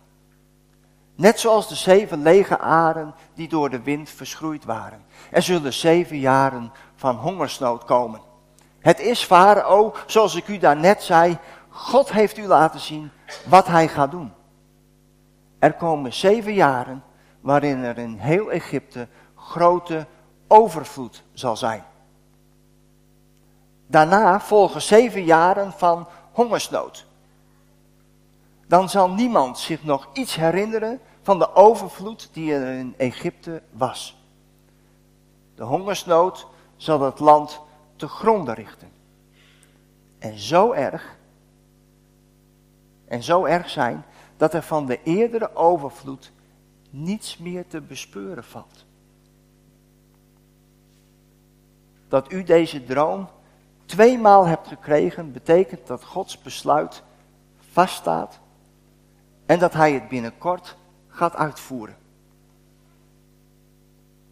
Net 1.16 1.40
zoals 1.40 1.68
de 1.68 1.76
zeven 1.76 2.22
lege 2.22 2.60
aren 2.60 3.14
die 3.34 3.48
door 3.48 3.70
de 3.70 3.82
wind 3.82 4.10
verschroeid 4.10 4.66
waren. 4.66 5.06
Er 5.32 5.42
zullen 5.42 5.74
zeven 5.74 6.20
jaren 6.20 6.72
van 6.96 7.16
hongersnood 7.16 7.84
komen. 7.84 8.22
Het 8.80 9.00
is, 9.00 9.24
Farao, 9.24 9.94
zoals 10.06 10.36
ik 10.36 10.48
u 10.48 10.58
daarnet 10.58 11.04
zei, 11.04 11.38
God 11.74 12.12
heeft 12.12 12.38
u 12.38 12.48
laten 12.48 12.80
zien 12.80 13.12
wat 13.48 13.68
hij 13.68 13.88
gaat 13.88 14.12
doen. 14.12 14.32
Er 15.60 15.74
komen 15.74 16.14
zeven 16.14 16.54
jaren 16.54 17.04
waarin 17.40 17.84
er 17.84 17.98
in 17.98 18.18
heel 18.18 18.52
Egypte 18.52 19.08
grote 19.36 20.08
overvloed 20.48 21.24
zal 21.34 21.58
zijn. 21.58 21.84
Daarna 23.88 24.40
volgen 24.40 24.82
zeven 24.82 25.24
jaren 25.24 25.72
van 25.72 26.08
hongersnood. 26.32 27.06
Dan 28.68 28.90
zal 28.90 29.10
niemand 29.10 29.60
zich 29.60 29.84
nog 29.84 30.10
iets 30.14 30.36
herinneren 30.36 31.00
van 31.22 31.40
de 31.40 31.56
overvloed 31.56 32.30
die 32.32 32.54
er 32.54 32.78
in 32.78 32.94
Egypte 32.98 33.62
was. 33.72 34.18
De 35.56 35.64
hongersnood 35.64 36.48
zal 36.76 37.02
het 37.02 37.20
land 37.20 37.62
te 37.96 38.08
gronden 38.08 38.54
richten. 38.54 38.92
En 40.20 40.40
zo 40.40 40.72
erg, 40.72 41.18
en 43.12 43.24
zo 43.24 43.46
erg 43.46 43.70
zijn, 43.70 44.04
dat 44.38 44.54
er 44.54 44.62
van 44.62 44.86
de 44.86 45.00
eerdere 45.04 45.56
overvloed 45.56 46.32
niets 46.90 47.38
meer 47.38 47.68
te 47.68 47.82
bespeuren 47.82 48.44
valt. 48.44 48.86
Dat 52.08 52.32
u 52.32 52.44
deze 52.44 52.84
droom 52.84 53.30
tweemaal 53.86 54.46
hebt 54.46 54.68
gekregen, 54.68 55.32
betekent 55.32 55.88
dat 55.88 56.04
Gods 56.04 56.42
besluit 56.42 57.04
vaststaat 57.72 58.40
en 59.46 59.60
dat 59.60 59.74
Hij 59.74 59.94
het 59.94 60.10
binnenkort 60.10 60.78
gaat 61.08 61.36
uitvoeren. 61.36 61.98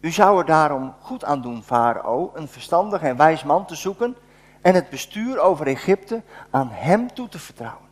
U 0.00 0.10
zou 0.10 0.38
er 0.38 0.46
daarom 0.46 0.94
goed 1.00 1.24
aan 1.24 1.42
doen, 1.42 1.62
Farao, 1.62 2.30
een 2.34 2.48
verstandig 2.48 3.02
en 3.02 3.16
wijs 3.16 3.44
man 3.44 3.66
te 3.66 3.74
zoeken 3.74 4.16
en 4.60 4.74
het 4.74 4.90
bestuur 4.90 5.40
over 5.40 5.66
Egypte 5.66 6.22
aan 6.50 6.68
hem 6.70 7.14
toe 7.14 7.28
te 7.28 7.38
vertrouwen. 7.38 7.89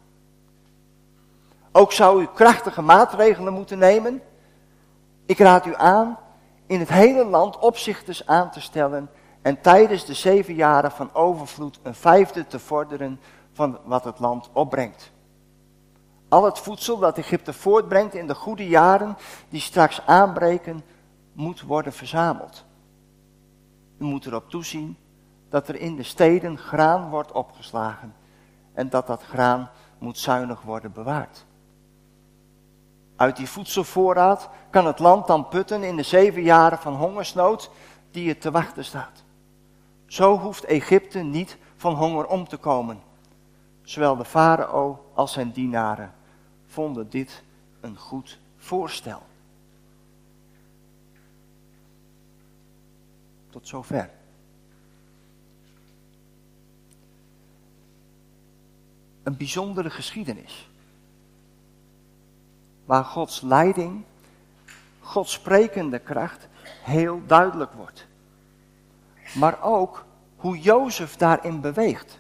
Ook 1.78 1.92
zou 1.92 2.23
u 2.23 2.26
krachtige 2.35 2.82
maatregelen 2.82 3.52
moeten 3.52 3.78
nemen. 3.78 4.23
Ik 5.26 5.38
raad 5.38 5.66
u 5.66 5.75
aan 5.76 6.18
in 6.66 6.78
het 6.78 6.88
hele 6.88 7.25
land 7.25 7.58
opzichters 7.58 8.26
aan 8.26 8.50
te 8.50 8.61
stellen 8.61 9.11
en 9.42 9.61
tijdens 9.61 10.04
de 10.04 10.14
zeven 10.14 10.54
jaren 10.54 10.90
van 10.90 11.14
overvloed 11.14 11.80
een 11.82 11.94
vijfde 11.94 12.47
te 12.47 12.58
vorderen 12.58 13.20
van 13.52 13.78
wat 13.85 14.04
het 14.04 14.18
land 14.18 14.50
opbrengt. 14.52 15.12
Al 16.28 16.44
het 16.44 16.58
voedsel 16.58 16.99
dat 16.99 17.18
Egypte 17.18 17.52
voortbrengt 17.52 18.14
in 18.14 18.26
de 18.26 18.35
goede 18.35 18.68
jaren 18.68 19.16
die 19.49 19.61
straks 19.61 20.06
aanbreken, 20.06 20.82
moet 21.32 21.62
worden 21.62 21.92
verzameld. 21.92 22.64
U 23.99 24.04
moet 24.04 24.26
erop 24.26 24.50
toezien 24.50 24.97
dat 25.49 25.68
er 25.68 25.76
in 25.76 25.97
de 25.97 26.02
steden 26.02 26.58
graan 26.58 27.11
wordt 27.11 27.32
opgeslagen 27.32 28.14
en 28.73 28.88
dat 28.88 29.06
dat 29.06 29.23
graan 29.23 29.70
moet 29.99 30.18
zuinig 30.18 30.62
worden 30.62 30.92
bewaard. 30.92 31.47
Uit 33.18 33.37
die 33.37 33.48
voedselvoorraad 33.48 34.48
kan 34.70 34.87
het 34.87 34.98
land 34.98 35.26
dan 35.26 35.48
putten 35.48 35.82
in 35.82 35.96
de 35.96 36.02
zeven 36.02 36.42
jaren 36.42 36.78
van 36.78 36.94
hongersnood 36.94 37.70
die 38.10 38.28
er 38.28 38.38
te 38.38 38.50
wachten 38.50 38.84
staat. 38.84 39.25
Zo 40.06 40.38
hoeft 40.38 40.64
Egypte 40.64 41.18
niet 41.18 41.56
van 41.76 41.94
honger 41.94 42.26
om 42.26 42.48
te 42.48 42.56
komen. 42.56 43.00
Zowel 43.82 44.16
de 44.16 44.25
farao 44.25 45.10
als 45.14 45.32
zijn 45.32 45.50
dienaren 45.50 46.14
vonden 46.66 47.10
dit 47.10 47.42
een 47.80 47.96
goed 47.96 48.38
voorstel. 48.56 49.22
Tot 53.50 53.68
zover. 53.68 54.10
Een 59.22 59.37
bijzondere 59.37 59.90
geschiedenis. 59.90 60.67
Waar 62.88 63.04
Gods 63.04 63.40
leiding, 63.40 64.04
Gods 65.00 65.33
sprekende 65.33 65.99
kracht 65.99 66.49
heel 66.83 67.21
duidelijk 67.26 67.73
wordt. 67.73 68.07
Maar 69.35 69.62
ook 69.62 70.04
hoe 70.37 70.59
Jozef 70.59 71.16
daarin 71.16 71.61
beweegt. 71.61 72.18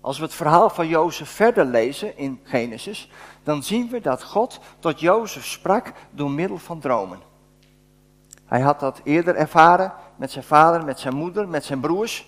Als 0.00 0.18
we 0.18 0.24
het 0.24 0.34
verhaal 0.34 0.70
van 0.70 0.88
Jozef 0.88 1.30
verder 1.30 1.64
lezen 1.64 2.16
in 2.16 2.40
Genesis, 2.42 3.10
dan 3.42 3.62
zien 3.62 3.88
we 3.88 4.00
dat 4.00 4.22
God 4.22 4.60
tot 4.78 5.00
Jozef 5.00 5.44
sprak 5.46 5.92
door 6.10 6.30
middel 6.30 6.58
van 6.58 6.80
dromen. 6.80 7.18
Hij 8.44 8.60
had 8.60 8.80
dat 8.80 9.00
eerder 9.04 9.34
ervaren 9.36 9.92
met 10.16 10.30
zijn 10.30 10.44
vader, 10.44 10.84
met 10.84 11.00
zijn 11.00 11.14
moeder, 11.14 11.48
met 11.48 11.64
zijn 11.64 11.80
broers. 11.80 12.26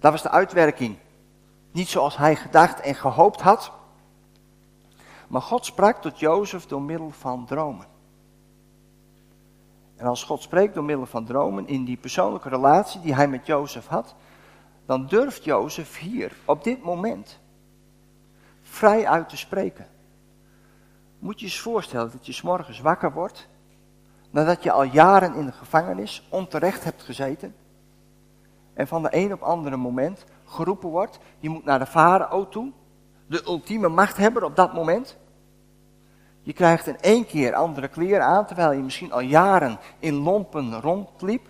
Dat 0.00 0.12
was 0.12 0.22
de 0.22 0.30
uitwerking. 0.30 0.96
Niet 1.72 1.88
zoals 1.88 2.16
hij 2.16 2.36
gedacht 2.36 2.80
en 2.80 2.94
gehoopt 2.94 3.40
had. 3.40 3.72
Maar 5.28 5.42
God 5.42 5.64
sprak 5.64 6.02
tot 6.02 6.18
Jozef 6.18 6.66
door 6.66 6.82
middel 6.82 7.10
van 7.10 7.46
dromen. 7.46 7.86
En 9.96 10.06
als 10.06 10.24
God 10.24 10.42
spreekt 10.42 10.74
door 10.74 10.84
middel 10.84 11.06
van 11.06 11.24
dromen 11.24 11.66
in 11.66 11.84
die 11.84 11.96
persoonlijke 11.96 12.48
relatie 12.48 13.00
die 13.00 13.14
hij 13.14 13.28
met 13.28 13.46
Jozef 13.46 13.86
had, 13.86 14.14
dan 14.86 15.06
durft 15.06 15.44
Jozef 15.44 15.98
hier, 15.98 16.36
op 16.44 16.64
dit 16.64 16.82
moment, 16.82 17.40
vrij 18.62 19.06
uit 19.06 19.28
te 19.28 19.36
spreken. 19.36 19.86
Moet 21.18 21.40
je 21.40 21.46
eens 21.46 21.60
voorstellen 21.60 22.10
dat 22.10 22.26
je 22.26 22.32
s 22.32 22.42
morgens 22.42 22.80
wakker 22.80 23.12
wordt, 23.12 23.48
nadat 24.30 24.62
je 24.62 24.72
al 24.72 24.82
jaren 24.82 25.34
in 25.34 25.46
de 25.46 25.52
gevangenis 25.52 26.26
onterecht 26.30 26.84
hebt 26.84 27.02
gezeten, 27.02 27.54
en 28.74 28.86
van 28.86 29.02
de 29.02 29.08
een 29.10 29.32
op 29.32 29.42
andere 29.42 29.76
moment 29.76 30.24
geroepen 30.44 30.88
wordt, 30.88 31.18
je 31.38 31.48
moet 31.48 31.64
naar 31.64 31.78
de 31.78 31.86
farao 31.86 32.48
toe, 32.48 32.72
de 33.26 33.42
ultieme 33.46 33.88
machthebber 33.88 34.44
op 34.44 34.56
dat 34.56 34.72
moment. 34.72 35.16
Je 36.42 36.52
krijgt 36.52 36.86
in 36.86 37.00
één 37.00 37.26
keer 37.26 37.54
andere 37.54 37.88
kleren 37.88 38.24
aan, 38.24 38.46
terwijl 38.46 38.72
je 38.72 38.82
misschien 38.82 39.12
al 39.12 39.20
jaren 39.20 39.78
in 39.98 40.14
lompen 40.14 40.80
rondliep. 40.80 41.48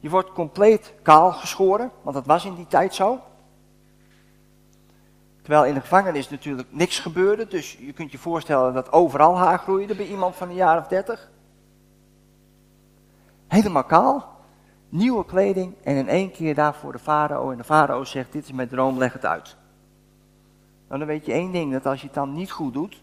Je 0.00 0.10
wordt 0.10 0.32
compleet 0.32 0.94
kaal 1.02 1.32
geschoren, 1.32 1.90
want 2.02 2.16
dat 2.16 2.26
was 2.26 2.44
in 2.44 2.54
die 2.54 2.66
tijd 2.66 2.94
zo. 2.94 3.20
Terwijl 5.42 5.64
in 5.64 5.74
de 5.74 5.80
gevangenis 5.80 6.30
natuurlijk 6.30 6.68
niks 6.70 6.98
gebeurde, 6.98 7.46
dus 7.46 7.76
je 7.80 7.92
kunt 7.92 8.12
je 8.12 8.18
voorstellen 8.18 8.74
dat 8.74 8.92
overal 8.92 9.38
haar 9.38 9.58
groeide 9.58 9.94
bij 9.94 10.06
iemand 10.06 10.36
van 10.36 10.48
een 10.48 10.54
jaar 10.54 10.78
of 10.78 10.86
dertig. 10.86 11.30
Helemaal 13.48 13.84
kaal, 13.84 14.28
nieuwe 14.88 15.24
kleding 15.24 15.74
en 15.82 15.96
in 15.96 16.08
één 16.08 16.30
keer 16.30 16.54
daar 16.54 16.74
voor 16.74 16.92
de 16.92 16.98
farao. 16.98 17.50
En 17.50 17.56
de 17.56 17.64
farao 17.64 18.04
zegt, 18.04 18.32
dit 18.32 18.44
is 18.44 18.52
mijn 18.52 18.68
droom, 18.68 18.98
leg 18.98 19.12
het 19.12 19.26
uit. 19.26 19.56
Nou, 20.90 21.02
dan 21.02 21.10
weet 21.10 21.26
je 21.26 21.32
één 21.32 21.52
ding, 21.52 21.72
dat 21.72 21.86
als 21.86 22.00
je 22.00 22.06
het 22.06 22.14
dan 22.14 22.32
niet 22.32 22.50
goed 22.50 22.72
doet, 22.72 23.02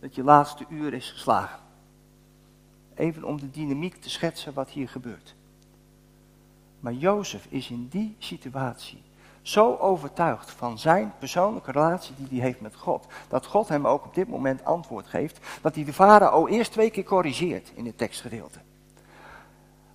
dat 0.00 0.14
je 0.14 0.22
laatste 0.22 0.64
uur 0.68 0.94
is 0.94 1.10
geslagen. 1.10 1.58
Even 2.94 3.24
om 3.24 3.40
de 3.40 3.50
dynamiek 3.50 3.96
te 3.96 4.10
schetsen 4.10 4.54
wat 4.54 4.70
hier 4.70 4.88
gebeurt. 4.88 5.34
Maar 6.80 6.92
Jozef 6.92 7.46
is 7.48 7.70
in 7.70 7.88
die 7.88 8.16
situatie 8.18 9.02
zo 9.42 9.76
overtuigd 9.76 10.50
van 10.50 10.78
zijn 10.78 11.12
persoonlijke 11.18 11.72
relatie 11.72 12.14
die 12.16 12.26
hij 12.40 12.48
heeft 12.48 12.60
met 12.60 12.76
God, 12.76 13.06
dat 13.28 13.46
God 13.46 13.68
hem 13.68 13.86
ook 13.86 14.04
op 14.04 14.14
dit 14.14 14.28
moment 14.28 14.64
antwoord 14.64 15.06
geeft, 15.06 15.38
dat 15.60 15.74
hij 15.74 15.84
de 15.84 15.92
farao 15.92 16.46
eerst 16.46 16.72
twee 16.72 16.90
keer 16.90 17.04
corrigeert 17.04 17.72
in 17.74 17.86
het 17.86 17.98
tekstgedeelte. 17.98 18.58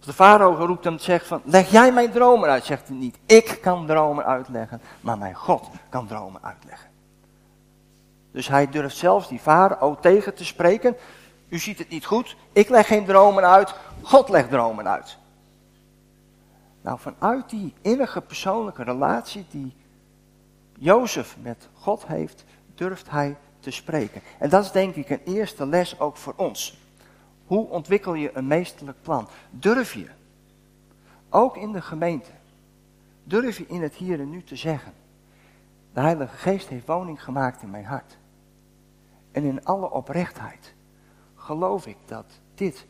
De 0.05 0.13
farao 0.13 0.65
roept 0.65 0.83
hem 0.83 1.00
zegt 1.00 1.27
van, 1.27 1.41
leg 1.45 1.72
jij 1.72 1.91
mijn 1.91 2.12
dromen 2.12 2.50
uit, 2.50 2.65
zegt 2.65 2.88
hij 2.88 2.98
niet, 2.98 3.17
ik 3.25 3.57
kan 3.62 3.88
dromen 3.88 4.25
uitleggen, 4.25 4.81
maar 5.01 5.17
mijn 5.17 5.36
God 5.36 5.67
kan 5.89 6.07
dromen 6.07 6.43
uitleggen. 6.43 6.89
Dus 8.31 8.48
hij 8.48 8.69
durft 8.69 8.98
zelfs 8.98 9.27
die 9.27 9.39
farao 9.39 9.98
tegen 10.00 10.36
te 10.36 10.45
spreken, 10.45 10.95
u 11.50 11.60
ziet 11.60 11.77
het 11.77 11.89
niet 11.89 12.05
goed, 12.05 12.36
ik 12.51 12.69
leg 12.69 12.88
geen 12.88 13.05
dromen 13.05 13.48
uit, 13.48 13.75
God 14.01 14.30
legt 14.30 14.49
dromen 14.49 14.88
uit. 14.88 15.17
Nou, 16.82 16.99
vanuit 16.99 17.49
die 17.49 17.73
innige 17.82 18.21
persoonlijke 18.21 18.84
relatie 18.84 19.45
die 19.49 19.75
Jozef 20.78 21.36
met 21.41 21.67
God 21.73 22.08
heeft, 22.08 22.45
durft 22.75 23.10
hij 23.10 23.38
te 23.60 23.71
spreken. 23.71 24.21
En 24.39 24.49
dat 24.49 24.63
is 24.63 24.71
denk 24.71 24.95
ik 24.95 25.10
een 25.10 25.21
eerste 25.25 25.65
les 25.65 25.99
ook 25.99 26.17
voor 26.17 26.34
ons. 26.36 26.78
Hoe 27.45 27.67
ontwikkel 27.67 28.13
je 28.13 28.38
een 28.38 28.47
meesterlijk 28.47 29.01
plan? 29.01 29.27
Durf 29.49 29.93
je, 29.93 30.08
ook 31.29 31.58
in 31.58 31.71
de 31.71 31.82
gemeente, 31.82 32.32
durf 33.23 33.58
je 33.58 33.67
in 33.67 33.82
het 33.82 33.95
hier 33.95 34.19
en 34.19 34.29
nu 34.29 34.43
te 34.43 34.56
zeggen. 34.56 34.93
De 35.93 35.99
Heilige 35.99 36.38
Geest 36.38 36.67
heeft 36.67 36.86
woning 36.86 37.23
gemaakt 37.23 37.62
in 37.62 37.69
mijn 37.69 37.86
hart. 37.86 38.17
En 39.32 39.43
in 39.43 39.65
alle 39.65 39.91
oprechtheid 39.91 40.73
geloof 41.36 41.88
ik 41.88 41.97
dat 42.06 42.25
dit 42.56 42.86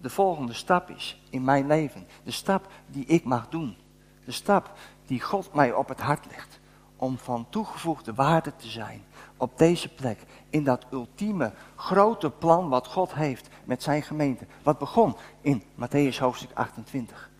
de 0.00 0.10
volgende 0.10 0.52
stap 0.52 0.90
is 0.90 1.20
in 1.30 1.44
mijn 1.44 1.66
leven. 1.66 2.06
De 2.22 2.30
stap 2.30 2.68
die 2.86 3.04
ik 3.04 3.24
mag 3.24 3.48
doen. 3.48 3.76
De 4.24 4.32
stap 4.32 4.72
die 5.06 5.20
God 5.20 5.54
mij 5.54 5.72
op 5.72 5.88
het 5.88 6.00
hart 6.00 6.26
legt. 6.30 6.60
Om 6.96 7.18
van 7.18 7.46
toegevoegde 7.48 8.14
waarde 8.14 8.56
te 8.56 8.68
zijn 8.68 9.02
op 9.36 9.58
deze 9.58 9.94
plek. 9.94 10.18
In 10.50 10.64
dat 10.64 10.86
ultieme 10.92 11.52
grote 11.76 12.30
plan 12.30 12.68
wat 12.68 12.86
God 12.86 13.14
heeft 13.14 13.48
met 13.64 13.82
zijn 13.82 14.02
gemeente. 14.02 14.46
Wat 14.62 14.78
begon 14.78 15.16
in 15.40 15.62
Matthäus 15.62 16.18
hoofdstuk 16.18 16.50
28. 16.54 17.30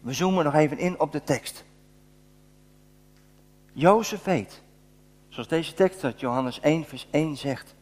We 0.00 0.12
zoomen 0.12 0.44
nog 0.44 0.54
even 0.54 0.78
in 0.78 1.00
op 1.00 1.12
de 1.12 1.22
tekst. 1.22 1.64
Jozef 3.72 4.24
weet, 4.24 4.62
zoals 5.28 5.48
deze 5.48 5.74
tekst 5.74 6.04
uit 6.04 6.20
Johannes 6.20 6.60
1 6.60 6.84
vers 6.84 7.08
1 7.10 7.36
zegt. 7.36 7.74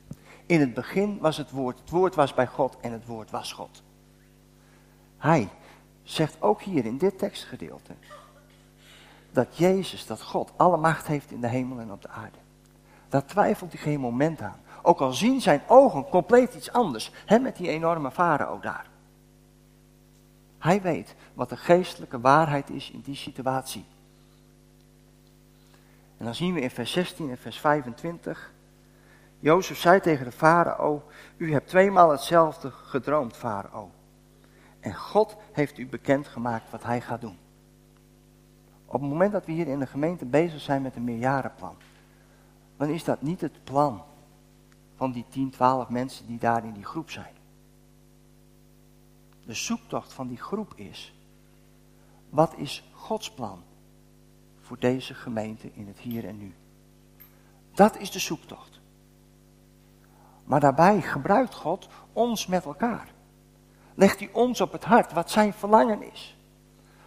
In 0.46 0.60
het 0.60 0.74
begin 0.74 1.18
was 1.18 1.36
het 1.36 1.50
woord, 1.50 1.78
het 1.78 1.90
woord 1.90 2.14
was 2.14 2.34
bij 2.34 2.46
God 2.46 2.76
en 2.80 2.92
het 2.92 3.06
woord 3.06 3.30
was 3.30 3.52
God. 3.52 3.82
Hij 5.16 5.48
zegt 6.02 6.42
ook 6.42 6.62
hier 6.62 6.84
in 6.84 6.98
dit 6.98 7.18
tekstgedeelte 7.18 7.94
dat 9.36 9.56
Jezus, 9.56 10.06
dat 10.06 10.22
God 10.22 10.52
alle 10.56 10.76
macht 10.76 11.06
heeft 11.06 11.30
in 11.30 11.40
de 11.40 11.48
hemel 11.48 11.78
en 11.78 11.92
op 11.92 12.02
de 12.02 12.08
aarde. 12.08 12.38
Daar 13.08 13.24
twijfelt 13.24 13.72
hij 13.72 13.80
geen 13.80 14.00
moment 14.00 14.40
aan. 14.40 14.60
Ook 14.82 15.00
al 15.00 15.12
zien 15.12 15.40
zijn 15.40 15.62
ogen 15.66 16.08
compleet 16.08 16.54
iets 16.54 16.72
anders, 16.72 17.12
hè, 17.26 17.38
met 17.38 17.56
die 17.56 17.68
enorme 17.68 18.10
farao 18.10 18.60
daar. 18.60 18.86
Hij 20.58 20.82
weet 20.82 21.14
wat 21.34 21.48
de 21.48 21.56
geestelijke 21.56 22.20
waarheid 22.20 22.70
is 22.70 22.90
in 22.90 23.00
die 23.00 23.14
situatie. 23.16 23.84
En 26.16 26.24
dan 26.24 26.34
zien 26.34 26.54
we 26.54 26.60
in 26.60 26.70
vers 26.70 26.92
16 26.92 27.30
en 27.30 27.38
vers 27.38 27.60
25 27.60 28.54
Jozef 29.38 29.78
zei 29.78 30.00
tegen 30.00 30.24
de 30.24 30.32
farao, 30.32 31.02
u 31.36 31.52
hebt 31.52 31.68
tweemaal 31.68 32.10
hetzelfde 32.10 32.70
gedroomd, 32.70 33.36
farao. 33.36 33.90
En 34.80 34.94
God 34.94 35.36
heeft 35.52 35.78
u 35.78 35.86
bekendgemaakt 35.86 36.70
wat 36.70 36.82
hij 36.82 37.00
gaat 37.00 37.20
doen. 37.20 37.38
Op 38.86 39.00
het 39.00 39.10
moment 39.10 39.32
dat 39.32 39.46
we 39.46 39.52
hier 39.52 39.68
in 39.68 39.78
de 39.78 39.86
gemeente 39.86 40.24
bezig 40.24 40.60
zijn 40.60 40.82
met 40.82 40.96
een 40.96 41.04
meerjarenplan, 41.04 41.76
dan 42.76 42.88
is 42.88 43.04
dat 43.04 43.22
niet 43.22 43.40
het 43.40 43.64
plan 43.64 44.02
van 44.96 45.12
die 45.12 45.24
10, 45.28 45.50
12 45.50 45.88
mensen 45.88 46.26
die 46.26 46.38
daar 46.38 46.64
in 46.64 46.72
die 46.72 46.84
groep 46.84 47.10
zijn. 47.10 47.34
De 49.44 49.54
zoektocht 49.54 50.12
van 50.12 50.28
die 50.28 50.40
groep 50.40 50.72
is, 50.74 51.14
wat 52.30 52.54
is 52.56 52.84
Gods 52.92 53.30
plan 53.30 53.62
voor 54.60 54.78
deze 54.78 55.14
gemeente 55.14 55.72
in 55.72 55.86
het 55.86 55.98
hier 55.98 56.26
en 56.26 56.38
nu? 56.38 56.54
Dat 57.74 57.96
is 57.96 58.10
de 58.10 58.18
zoektocht. 58.18 58.80
Maar 60.44 60.60
daarbij 60.60 61.02
gebruikt 61.02 61.54
God 61.54 61.88
ons 62.12 62.46
met 62.46 62.64
elkaar. 62.64 63.08
Legt 63.94 64.18
hij 64.18 64.30
ons 64.32 64.60
op 64.60 64.72
het 64.72 64.84
hart 64.84 65.12
wat 65.12 65.30
zijn 65.30 65.52
verlangen 65.52 66.12
is. 66.12 66.36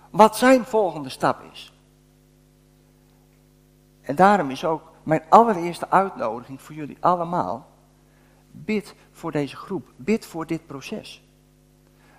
Wat 0.10 0.38
zijn 0.38 0.66
volgende 0.66 1.10
stap 1.10 1.44
is. 1.52 1.74
En 4.02 4.16
daarom 4.16 4.50
is 4.50 4.66
ook 4.66 4.92
mijn 5.10 5.30
allereerste 5.30 5.90
uitnodiging 5.90 6.62
voor 6.62 6.76
jullie 6.76 6.98
allemaal. 7.00 7.68
Bid 8.52 8.96
voor 9.12 9.32
deze 9.32 9.56
groep. 9.56 9.94
Bid 9.96 10.26
voor 10.26 10.46
dit 10.46 10.66
proces. 10.66 11.24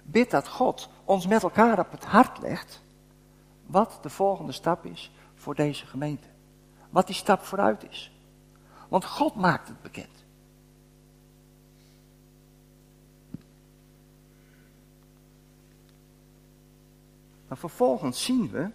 Bid 0.02 0.30
dat 0.30 0.48
God 0.48 0.88
ons 1.04 1.26
met 1.26 1.42
elkaar 1.42 1.78
op 1.78 1.90
het 1.90 2.04
hart 2.04 2.38
legt. 2.38 2.82
Wat 3.66 3.98
de 4.02 4.10
volgende 4.10 4.52
stap 4.52 4.84
is 4.84 5.12
voor 5.34 5.54
deze 5.54 5.86
gemeente. 5.86 6.26
Wat 6.90 7.06
die 7.06 7.16
stap 7.16 7.40
vooruit 7.40 7.84
is. 7.90 8.12
Want 8.88 9.04
God 9.04 9.34
maakt 9.34 9.68
het 9.68 9.82
bekend. 9.82 10.24
Maar 17.48 17.58
vervolgens 17.58 18.24
zien 18.24 18.50
we 18.50 18.70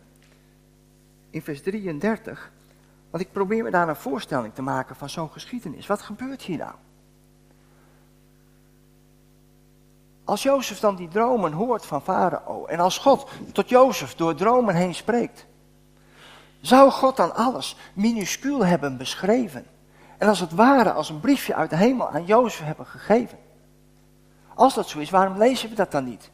in 1.29 1.41
vers 1.41 1.61
33, 1.61 2.51
want 3.15 3.27
ik 3.27 3.33
probeer 3.33 3.63
me 3.63 3.69
daar 3.69 3.89
een 3.89 3.95
voorstelling 3.95 4.53
te 4.53 4.61
maken 4.61 4.95
van 4.95 5.09
zo'n 5.09 5.31
geschiedenis. 5.31 5.87
Wat 5.87 6.01
gebeurt 6.01 6.41
hier 6.41 6.57
nou? 6.57 6.73
Als 10.23 10.43
Jozef 10.43 10.79
dan 10.79 10.95
die 10.95 11.07
dromen 11.07 11.51
hoort 11.51 11.85
van 11.85 12.01
Farao 12.01 12.65
en 12.65 12.79
als 12.79 12.97
God 12.97 13.29
tot 13.51 13.69
Jozef 13.69 14.15
door 14.15 14.35
dromen 14.35 14.75
heen 14.75 14.95
spreekt, 14.95 15.45
Zou 16.61 16.91
God 16.91 17.17
dan 17.17 17.35
alles 17.35 17.77
minuscuul 17.93 18.65
hebben 18.65 18.97
beschreven? 18.97 19.65
En 20.17 20.27
als 20.27 20.39
het 20.39 20.51
ware 20.51 20.91
als 20.91 21.09
een 21.09 21.19
briefje 21.19 21.55
uit 21.55 21.69
de 21.69 21.75
hemel 21.75 22.09
aan 22.09 22.25
Jozef 22.25 22.65
hebben 22.65 22.85
gegeven? 22.85 23.37
Als 24.53 24.73
dat 24.73 24.89
zo 24.89 24.99
is, 24.99 25.09
waarom 25.09 25.37
lezen 25.37 25.69
we 25.69 25.75
dat 25.75 25.91
dan 25.91 26.03
niet? 26.03 26.31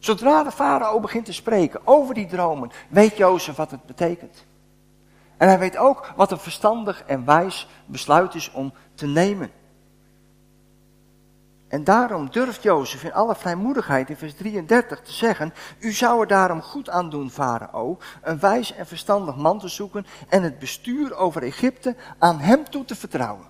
Zodra 0.00 0.42
de 0.42 0.50
farao 0.50 1.00
begint 1.00 1.24
te 1.24 1.32
spreken 1.32 1.80
over 1.84 2.14
die 2.14 2.26
dromen, 2.26 2.70
weet 2.88 3.16
Jozef 3.16 3.56
wat 3.56 3.70
het 3.70 3.86
betekent. 3.86 4.44
En 5.36 5.48
hij 5.48 5.58
weet 5.58 5.76
ook 5.76 6.12
wat 6.16 6.30
een 6.30 6.38
verstandig 6.38 7.04
en 7.04 7.24
wijs 7.24 7.68
besluit 7.86 8.34
is 8.34 8.50
om 8.50 8.72
te 8.94 9.06
nemen. 9.06 9.50
En 11.68 11.84
daarom 11.84 12.30
durft 12.30 12.62
Jozef 12.62 13.04
in 13.04 13.12
alle 13.12 13.34
vrijmoedigheid 13.34 14.10
in 14.10 14.16
vers 14.16 14.34
33 14.34 15.00
te 15.00 15.12
zeggen, 15.12 15.52
u 15.78 15.92
zou 15.92 16.20
er 16.20 16.26
daarom 16.26 16.62
goed 16.62 16.88
aan 16.88 17.10
doen, 17.10 17.30
farao, 17.30 17.98
een 18.22 18.38
wijs 18.38 18.74
en 18.74 18.86
verstandig 18.86 19.36
man 19.36 19.58
te 19.58 19.68
zoeken 19.68 20.06
en 20.28 20.42
het 20.42 20.58
bestuur 20.58 21.16
over 21.16 21.42
Egypte 21.42 21.96
aan 22.18 22.38
hem 22.38 22.64
toe 22.64 22.84
te 22.84 22.96
vertrouwen. 22.96 23.46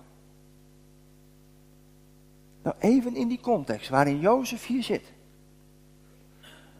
Nou, 2.63 2.75
even 2.79 3.15
in 3.15 3.27
die 3.27 3.41
context 3.41 3.89
waarin 3.89 4.19
Jozef 4.19 4.65
hier 4.65 4.83
zit. 4.83 5.11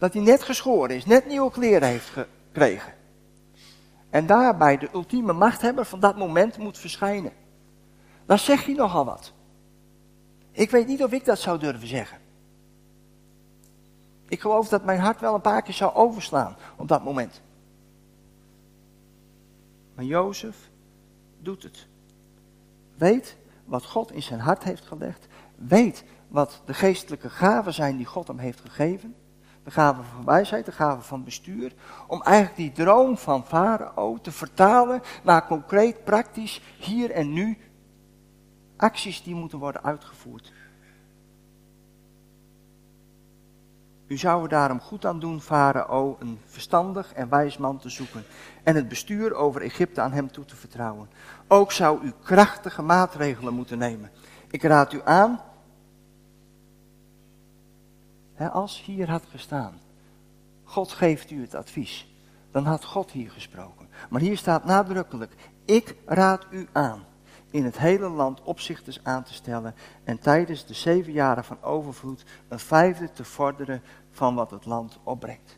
Dat 0.01 0.13
hij 0.13 0.21
net 0.21 0.43
geschoren 0.43 0.95
is, 0.95 1.05
net 1.05 1.25
nieuwe 1.25 1.51
kleren 1.51 1.87
heeft 1.87 2.09
gekregen. 2.09 2.93
En 4.09 4.25
daarbij 4.25 4.77
de 4.77 4.89
ultieme 4.93 5.33
machthebber 5.33 5.85
van 5.85 5.99
dat 5.99 6.17
moment 6.17 6.57
moet 6.57 6.77
verschijnen. 6.77 7.31
Dan 8.25 8.39
zeg 8.39 8.65
je 8.65 8.75
nogal 8.75 9.05
wat. 9.05 9.33
Ik 10.51 10.71
weet 10.71 10.87
niet 10.87 11.03
of 11.03 11.11
ik 11.11 11.25
dat 11.25 11.39
zou 11.39 11.59
durven 11.59 11.87
zeggen. 11.87 12.17
Ik 14.27 14.41
geloof 14.41 14.69
dat 14.69 14.83
mijn 14.83 14.99
hart 14.99 15.19
wel 15.19 15.33
een 15.33 15.41
paar 15.41 15.61
keer 15.61 15.73
zou 15.73 15.93
overslaan 15.93 16.55
op 16.77 16.87
dat 16.87 17.03
moment. 17.03 17.41
Maar 19.95 20.05
Jozef 20.05 20.69
doet 21.39 21.63
het. 21.63 21.87
Weet 22.97 23.37
wat 23.65 23.85
God 23.85 24.11
in 24.11 24.23
zijn 24.23 24.39
hart 24.39 24.63
heeft 24.63 24.85
gelegd. 24.85 25.27
Weet 25.55 26.03
wat 26.27 26.61
de 26.65 26.73
geestelijke 26.73 27.29
gaven 27.29 27.73
zijn 27.73 27.97
die 27.97 28.05
God 28.05 28.27
hem 28.27 28.37
heeft 28.37 28.59
gegeven. 28.59 29.15
De 29.63 29.71
gaven 29.71 30.03
van 30.03 30.25
wijsheid, 30.25 30.65
de 30.65 30.71
gaven 30.71 31.03
van 31.03 31.23
bestuur. 31.23 31.73
Om 32.07 32.21
eigenlijk 32.21 32.55
die 32.55 32.85
droom 32.85 33.17
van 33.17 33.45
Farao 33.45 34.17
te 34.21 34.31
vertalen 34.31 35.01
naar 35.23 35.47
concreet, 35.47 36.03
praktisch, 36.03 36.61
hier 36.77 37.11
en 37.11 37.33
nu 37.33 37.57
acties 38.77 39.23
die 39.23 39.35
moeten 39.35 39.59
worden 39.59 39.83
uitgevoerd. 39.83 40.53
U 44.07 44.17
zou 44.17 44.43
er 44.43 44.49
daarom 44.49 44.79
goed 44.79 45.05
aan 45.05 45.19
doen, 45.19 45.41
Farao, 45.41 46.17
een 46.19 46.39
verstandig 46.45 47.13
en 47.13 47.29
wijs 47.29 47.57
man 47.57 47.77
te 47.77 47.89
zoeken 47.89 48.23
en 48.63 48.75
het 48.75 48.87
bestuur 48.87 49.33
over 49.35 49.61
Egypte 49.61 50.01
aan 50.01 50.11
hem 50.11 50.31
toe 50.31 50.45
te 50.45 50.55
vertrouwen. 50.55 51.09
Ook 51.47 51.71
zou 51.71 52.03
u 52.03 52.13
krachtige 52.23 52.81
maatregelen 52.81 53.53
moeten 53.53 53.77
nemen. 53.77 54.11
Ik 54.49 54.63
raad 54.63 54.93
u 54.93 55.01
aan, 55.03 55.41
als 58.49 58.83
hier 58.83 59.09
had 59.09 59.23
gestaan, 59.29 59.79
God 60.63 60.91
geeft 60.91 61.31
u 61.31 61.41
het 61.41 61.55
advies, 61.55 62.13
dan 62.51 62.65
had 62.65 62.85
God 62.85 63.11
hier 63.11 63.31
gesproken. 63.31 63.87
Maar 64.09 64.21
hier 64.21 64.37
staat 64.37 64.65
nadrukkelijk, 64.65 65.35
ik 65.65 65.95
raad 66.05 66.45
u 66.51 66.67
aan 66.71 67.03
in 67.49 67.63
het 67.63 67.77
hele 67.77 68.09
land 68.09 68.41
opzichters 68.41 68.99
aan 69.03 69.23
te 69.23 69.33
stellen 69.33 69.75
en 70.03 70.19
tijdens 70.19 70.65
de 70.65 70.73
zeven 70.73 71.13
jaren 71.13 71.43
van 71.43 71.61
overvloed 71.61 72.25
een 72.47 72.59
vijfde 72.59 73.11
te 73.11 73.23
vorderen 73.23 73.81
van 74.11 74.35
wat 74.35 74.51
het 74.51 74.65
land 74.65 74.99
opbrengt. 75.03 75.55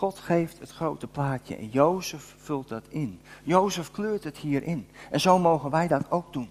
God 0.00 0.18
geeft 0.18 0.58
het 0.58 0.70
grote 0.70 1.06
plaatje 1.06 1.56
en 1.56 1.68
Jozef 1.68 2.34
vult 2.38 2.68
dat 2.68 2.84
in. 2.88 3.20
Jozef 3.42 3.90
kleurt 3.90 4.24
het 4.24 4.36
hierin. 4.36 4.88
En 5.10 5.20
zo 5.20 5.38
mogen 5.38 5.70
wij 5.70 5.88
dat 5.88 6.10
ook 6.10 6.32
doen. 6.32 6.50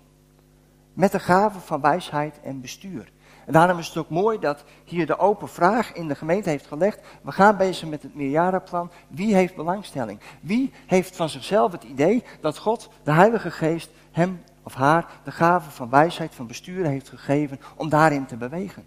Met 0.93 1.11
de 1.11 1.19
gave 1.19 1.59
van 1.59 1.81
wijsheid 1.81 2.39
en 2.41 2.61
bestuur. 2.61 3.11
En 3.49 3.55
daarom 3.55 3.79
is 3.79 3.87
het 3.87 3.97
ook 3.97 4.09
mooi 4.09 4.39
dat 4.39 4.63
hier 4.83 5.05
de 5.05 5.17
open 5.17 5.49
vraag 5.49 5.93
in 5.93 6.07
de 6.07 6.15
gemeente 6.15 6.49
heeft 6.49 6.67
gelegd. 6.67 6.99
We 7.21 7.31
gaan 7.31 7.57
bezig 7.57 7.89
met 7.89 8.03
het 8.03 8.15
meerjarenplan. 8.15 8.91
Wie 9.07 9.35
heeft 9.35 9.55
belangstelling? 9.55 10.19
Wie 10.41 10.71
heeft 10.85 11.15
van 11.15 11.29
zichzelf 11.29 11.71
het 11.71 11.83
idee 11.83 12.23
dat 12.41 12.57
God, 12.57 12.89
de 13.03 13.11
Heilige 13.11 13.51
Geest, 13.51 13.89
hem 14.11 14.41
of 14.63 14.73
haar 14.73 15.05
de 15.23 15.31
gave 15.31 15.69
van 15.69 15.89
wijsheid, 15.89 16.35
van 16.35 16.47
bestuur 16.47 16.85
heeft 16.85 17.09
gegeven 17.09 17.59
om 17.75 17.89
daarin 17.89 18.25
te 18.25 18.37
bewegen? 18.37 18.85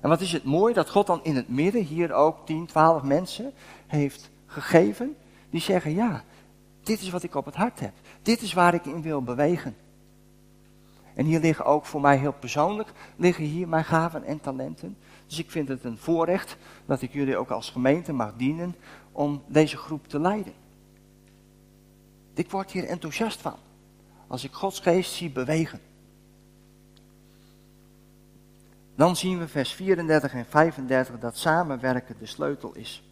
En 0.00 0.08
wat 0.08 0.20
is 0.20 0.32
het 0.32 0.44
mooi 0.44 0.74
dat 0.74 0.90
God 0.90 1.06
dan 1.06 1.20
in 1.22 1.36
het 1.36 1.48
midden 1.48 1.82
hier 1.82 2.12
ook 2.12 2.46
10, 2.46 2.66
12 2.66 3.02
mensen 3.02 3.52
heeft 3.86 4.30
gegeven. 4.46 5.16
Die 5.50 5.60
zeggen, 5.60 5.94
ja, 5.94 6.22
dit 6.82 7.00
is 7.00 7.10
wat 7.10 7.22
ik 7.22 7.34
op 7.34 7.44
het 7.44 7.56
hart 7.56 7.80
heb. 7.80 7.92
Dit 8.22 8.42
is 8.42 8.52
waar 8.52 8.74
ik 8.74 8.84
in 8.84 9.02
wil 9.02 9.22
bewegen. 9.22 9.76
En 11.14 11.24
hier 11.24 11.40
liggen 11.40 11.64
ook 11.64 11.84
voor 11.84 12.00
mij 12.00 12.16
heel 12.16 12.32
persoonlijk, 12.32 12.92
liggen 13.16 13.44
hier 13.44 13.68
mijn 13.68 13.84
gaven 13.84 14.24
en 14.24 14.40
talenten. 14.40 14.96
Dus 15.26 15.38
ik 15.38 15.50
vind 15.50 15.68
het 15.68 15.84
een 15.84 15.98
voorrecht 15.98 16.56
dat 16.86 17.02
ik 17.02 17.12
jullie 17.12 17.36
ook 17.36 17.50
als 17.50 17.70
gemeente 17.70 18.12
mag 18.12 18.32
dienen 18.36 18.74
om 19.12 19.42
deze 19.46 19.76
groep 19.76 20.08
te 20.08 20.20
leiden. 20.20 20.52
Ik 22.34 22.50
word 22.50 22.70
hier 22.70 22.84
enthousiast 22.84 23.40
van. 23.40 23.56
Als 24.26 24.44
ik 24.44 24.52
Gods 24.52 24.80
geest 24.80 25.12
zie 25.12 25.30
bewegen. 25.30 25.80
Dan 28.94 29.16
zien 29.16 29.38
we 29.38 29.48
vers 29.48 29.72
34 29.72 30.32
en 30.32 30.46
35 30.48 31.18
dat 31.18 31.36
samenwerken 31.36 32.16
de 32.18 32.26
sleutel 32.26 32.74
is. 32.74 33.02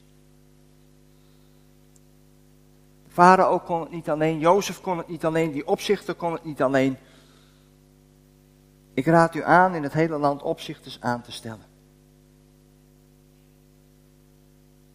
Farao 3.08 3.58
kon 3.58 3.80
het 3.80 3.90
niet 3.90 4.10
alleen, 4.10 4.38
Jozef 4.38 4.80
kon 4.80 4.98
het 4.98 5.08
niet 5.08 5.24
alleen, 5.24 5.52
die 5.52 5.66
opzichter 5.66 6.14
kon 6.14 6.32
het 6.32 6.44
niet 6.44 6.62
alleen. 6.62 6.96
Ik 8.94 9.06
raad 9.06 9.34
u 9.34 9.44
aan 9.44 9.74
in 9.74 9.82
het 9.82 9.92
hele 9.92 10.18
land 10.18 10.42
opzichters 10.42 11.00
aan 11.00 11.22
te 11.22 11.32
stellen. 11.32 11.66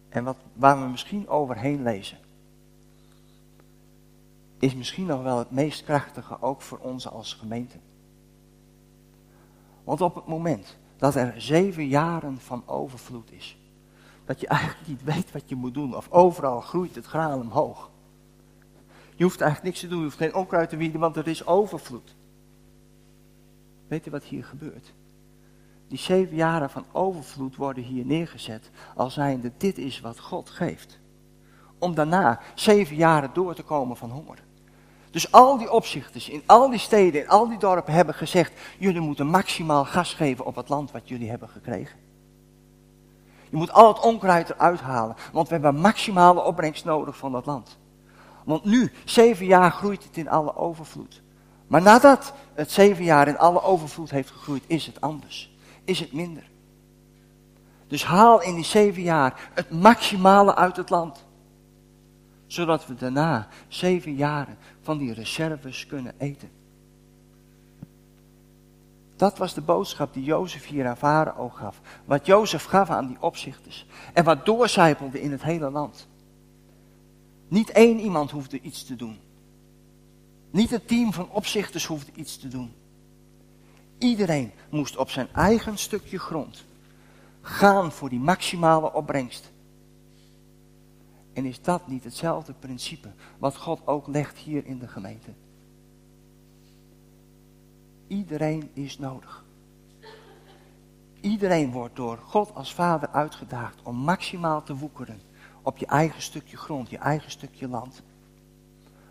En 0.08 0.24
wat, 0.24 0.36
waar 0.52 0.82
we 0.82 0.88
misschien 0.88 1.28
overheen 1.28 1.82
lezen, 1.82 2.18
is 4.58 4.74
misschien 4.74 5.06
nog 5.06 5.22
wel 5.22 5.38
het 5.38 5.50
meest 5.50 5.84
krachtige 5.84 6.42
ook 6.42 6.62
voor 6.62 6.78
ons 6.78 7.08
als 7.08 7.34
gemeente. 7.34 7.76
Want 9.84 10.00
op 10.00 10.14
het 10.14 10.26
moment 10.26 10.76
dat 10.96 11.14
er 11.14 11.40
zeven 11.40 11.86
jaren 11.86 12.38
van 12.38 12.62
overvloed 12.66 13.32
is, 13.32 13.58
dat 14.24 14.40
je 14.40 14.46
eigenlijk 14.46 14.88
niet 14.88 15.04
weet 15.04 15.32
wat 15.32 15.48
je 15.48 15.54
moet 15.54 15.74
doen, 15.74 15.96
of 15.96 16.10
overal 16.10 16.60
groeit 16.60 16.94
het 16.94 17.06
graan 17.06 17.40
omhoog. 17.40 17.90
Je 19.16 19.24
hoeft 19.24 19.40
eigenlijk 19.40 19.70
niks 19.70 19.80
te 19.80 19.88
doen, 19.88 19.98
je 19.98 20.04
hoeft 20.04 20.16
geen 20.16 20.34
onkruid 20.34 20.68
te 20.68 20.76
wieden, 20.76 21.00
want 21.00 21.16
er 21.16 21.28
is 21.28 21.46
overvloed. 21.46 22.14
Weet 23.88 24.04
je 24.04 24.10
wat 24.10 24.24
hier 24.24 24.44
gebeurt? 24.44 24.92
Die 25.88 25.98
zeven 25.98 26.36
jaren 26.36 26.70
van 26.70 26.84
overvloed 26.92 27.56
worden 27.56 27.82
hier 27.82 28.06
neergezet 28.06 28.70
als 28.94 29.14
zijnde 29.14 29.52
dit 29.56 29.78
is 29.78 30.00
wat 30.00 30.18
God 30.20 30.50
geeft. 30.50 30.98
Om 31.78 31.94
daarna 31.94 32.40
zeven 32.54 32.96
jaren 32.96 33.30
door 33.32 33.54
te 33.54 33.62
komen 33.62 33.96
van 33.96 34.10
honger. 34.10 34.38
Dus 35.10 35.32
al 35.32 35.58
die 35.58 35.72
opzichters 35.72 36.28
in 36.28 36.42
al 36.46 36.70
die 36.70 36.78
steden, 36.78 37.22
in 37.22 37.28
al 37.28 37.48
die 37.48 37.58
dorpen 37.58 37.92
hebben 37.92 38.14
gezegd, 38.14 38.52
jullie 38.78 39.00
moeten 39.00 39.26
maximaal 39.26 39.84
gas 39.84 40.14
geven 40.14 40.44
op 40.44 40.56
het 40.56 40.68
land 40.68 40.90
wat 40.90 41.08
jullie 41.08 41.30
hebben 41.30 41.48
gekregen. 41.48 41.98
Je 43.50 43.56
moet 43.56 43.72
al 43.72 43.88
het 43.88 44.02
onkruid 44.02 44.50
eruit 44.50 44.80
halen, 44.80 45.16
want 45.32 45.48
we 45.48 45.54
hebben 45.54 45.80
maximale 45.80 46.42
opbrengst 46.42 46.84
nodig 46.84 47.16
van 47.16 47.32
dat 47.32 47.46
land. 47.46 47.78
Want 48.44 48.64
nu, 48.64 48.92
zeven 49.04 49.46
jaar, 49.46 49.70
groeit 49.70 50.04
het 50.04 50.16
in 50.16 50.28
alle 50.28 50.56
overvloed. 50.56 51.22
Maar 51.68 51.82
nadat 51.82 52.32
het 52.54 52.70
zeven 52.70 53.04
jaar 53.04 53.28
in 53.28 53.38
alle 53.38 53.62
overvloed 53.62 54.10
heeft 54.10 54.30
gegroeid, 54.30 54.62
is 54.66 54.86
het 54.86 55.00
anders. 55.00 55.56
Is 55.84 56.00
het 56.00 56.12
minder. 56.12 56.50
Dus 57.86 58.04
haal 58.04 58.42
in 58.42 58.54
die 58.54 58.64
zeven 58.64 59.02
jaar 59.02 59.50
het 59.54 59.70
maximale 59.70 60.54
uit 60.54 60.76
het 60.76 60.90
land. 60.90 61.26
Zodat 62.46 62.86
we 62.86 62.94
daarna 62.94 63.48
zeven 63.68 64.14
jaren 64.14 64.58
van 64.82 64.98
die 64.98 65.12
reserves 65.12 65.86
kunnen 65.86 66.14
eten. 66.18 66.50
Dat 69.16 69.38
was 69.38 69.54
de 69.54 69.60
boodschap 69.60 70.12
die 70.14 70.24
Jozef 70.24 70.66
hier 70.66 70.86
aan 70.86 70.96
Farao 70.96 71.48
gaf. 71.48 71.80
Wat 72.04 72.26
Jozef 72.26 72.64
gaf 72.64 72.90
aan 72.90 73.06
die 73.06 73.16
opzichters. 73.20 73.86
En 74.12 74.24
wat 74.24 74.46
doorcijpelde 74.46 75.20
in 75.20 75.32
het 75.32 75.42
hele 75.42 75.70
land. 75.70 76.08
Niet 77.48 77.70
één 77.70 78.00
iemand 78.00 78.30
hoefde 78.30 78.60
iets 78.60 78.84
te 78.84 78.96
doen. 78.96 79.18
Niet 80.50 80.70
het 80.70 80.88
team 80.88 81.12
van 81.12 81.30
opzichters 81.30 81.86
hoefde 81.86 82.12
iets 82.14 82.38
te 82.38 82.48
doen. 82.48 82.72
Iedereen 83.98 84.52
moest 84.70 84.96
op 84.96 85.10
zijn 85.10 85.28
eigen 85.32 85.78
stukje 85.78 86.18
grond 86.18 86.64
gaan 87.40 87.92
voor 87.92 88.08
die 88.08 88.20
maximale 88.20 88.92
opbrengst. 88.92 89.50
En 91.32 91.44
is 91.44 91.62
dat 91.62 91.88
niet 91.88 92.04
hetzelfde 92.04 92.52
principe 92.52 93.08
wat 93.38 93.56
God 93.56 93.86
ook 93.86 94.06
legt 94.06 94.36
hier 94.36 94.66
in 94.66 94.78
de 94.78 94.88
gemeente? 94.88 95.30
Iedereen 98.06 98.70
is 98.72 98.98
nodig. 98.98 99.44
Iedereen 101.20 101.70
wordt 101.70 101.96
door 101.96 102.18
God 102.18 102.54
als 102.54 102.74
vader 102.74 103.08
uitgedaagd 103.08 103.82
om 103.82 103.96
maximaal 103.96 104.62
te 104.62 104.74
woekeren 104.74 105.20
op 105.62 105.78
je 105.78 105.86
eigen 105.86 106.22
stukje 106.22 106.56
grond, 106.56 106.90
je 106.90 106.98
eigen 106.98 107.30
stukje 107.30 107.68
land. 107.68 108.02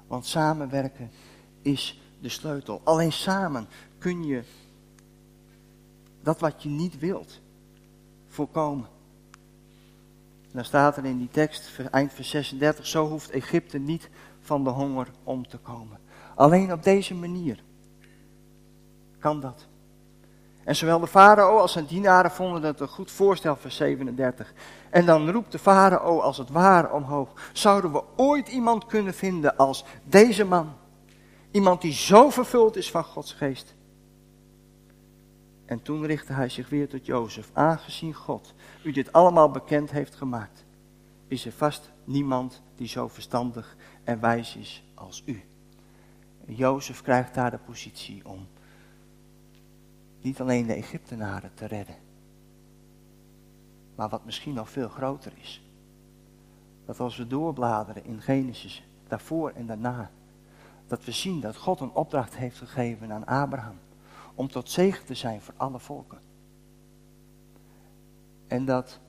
Want 0.07 0.25
samenwerken 0.25 1.11
is 1.67 1.99
de 2.19 2.29
sleutel. 2.29 2.81
Alleen 2.83 3.11
samen 3.11 3.67
kun 3.97 4.25
je 4.25 4.43
dat 6.21 6.39
wat 6.39 6.63
je 6.63 6.69
niet 6.69 6.99
wilt 6.99 7.39
voorkomen. 8.27 8.87
dan 10.51 10.65
staat 10.65 10.97
er 10.97 11.05
in 11.05 11.17
die 11.17 11.29
tekst, 11.31 11.79
eind 11.91 12.13
vers 12.13 12.29
36, 12.29 12.87
zo 12.87 13.07
hoeft 13.07 13.29
Egypte 13.29 13.77
niet 13.77 14.09
van 14.41 14.63
de 14.63 14.69
honger 14.69 15.07
om 15.23 15.47
te 15.47 15.57
komen. 15.57 15.99
Alleen 16.35 16.71
op 16.71 16.83
deze 16.83 17.13
manier 17.13 17.63
kan 19.19 19.39
dat. 19.39 19.65
En 20.63 20.75
zowel 20.75 20.99
de 20.99 21.07
farao 21.07 21.57
als 21.57 21.71
zijn 21.71 21.85
dienaren 21.85 22.31
vonden 22.31 22.63
het 22.63 22.79
een 22.79 22.87
goed 22.87 23.11
voorstel, 23.11 23.55
vers 23.55 23.75
37. 23.75 24.53
En 24.89 25.05
dan 25.05 25.29
roept 25.29 25.51
de 25.51 25.59
farao 25.59 26.19
als 26.19 26.37
het 26.37 26.49
ware 26.49 26.91
omhoog. 26.91 27.29
Zouden 27.53 27.91
we 27.91 28.03
ooit 28.15 28.47
iemand 28.47 28.85
kunnen 28.85 29.13
vinden 29.13 29.57
als 29.57 29.85
deze 30.03 30.45
man? 30.45 30.73
Iemand 31.57 31.81
die 31.81 31.93
zo 31.93 32.29
vervuld 32.29 32.75
is 32.75 32.91
van 32.91 33.03
Gods 33.03 33.33
geest. 33.33 33.75
En 35.65 35.81
toen 35.81 36.05
richtte 36.05 36.33
hij 36.33 36.49
zich 36.49 36.69
weer 36.69 36.89
tot 36.89 37.05
Jozef. 37.05 37.49
Aangezien 37.53 38.13
God 38.13 38.53
u 38.83 38.91
dit 38.91 39.13
allemaal 39.13 39.51
bekend 39.51 39.91
heeft 39.91 40.15
gemaakt, 40.15 40.65
is 41.27 41.45
er 41.45 41.51
vast 41.51 41.91
niemand 42.03 42.61
die 42.75 42.87
zo 42.87 43.07
verstandig 43.07 43.75
en 44.03 44.19
wijs 44.19 44.55
is 44.55 44.83
als 44.93 45.23
u. 45.25 45.43
Jozef 46.45 47.01
krijgt 47.01 47.33
daar 47.33 47.51
de 47.51 47.57
positie 47.57 48.25
om 48.25 48.47
niet 50.21 50.41
alleen 50.41 50.67
de 50.67 50.73
Egyptenaren 50.73 51.51
te 51.53 51.65
redden, 51.65 51.95
maar 53.95 54.09
wat 54.09 54.25
misschien 54.25 54.53
nog 54.53 54.69
veel 54.69 54.89
groter 54.89 55.31
is. 55.41 55.63
Dat 56.85 56.99
als 56.99 57.17
we 57.17 57.27
doorbladeren 57.27 58.05
in 58.05 58.21
Genesis, 58.21 58.83
daarvoor 59.07 59.49
en 59.49 59.65
daarna, 59.65 60.11
dat 60.87 61.05
we 61.05 61.11
zien 61.11 61.39
dat 61.39 61.57
God 61.57 61.79
een 61.79 61.93
opdracht 61.93 62.35
heeft 62.35 62.57
gegeven 62.57 63.11
aan 63.11 63.25
Abraham 63.25 63.79
om 64.35 64.47
tot 64.47 64.69
zegen 64.69 65.05
te 65.05 65.13
zijn 65.13 65.41
voor 65.41 65.53
alle 65.57 65.79
volken. 65.79 66.19
En 68.47 68.65
dat 68.65 68.99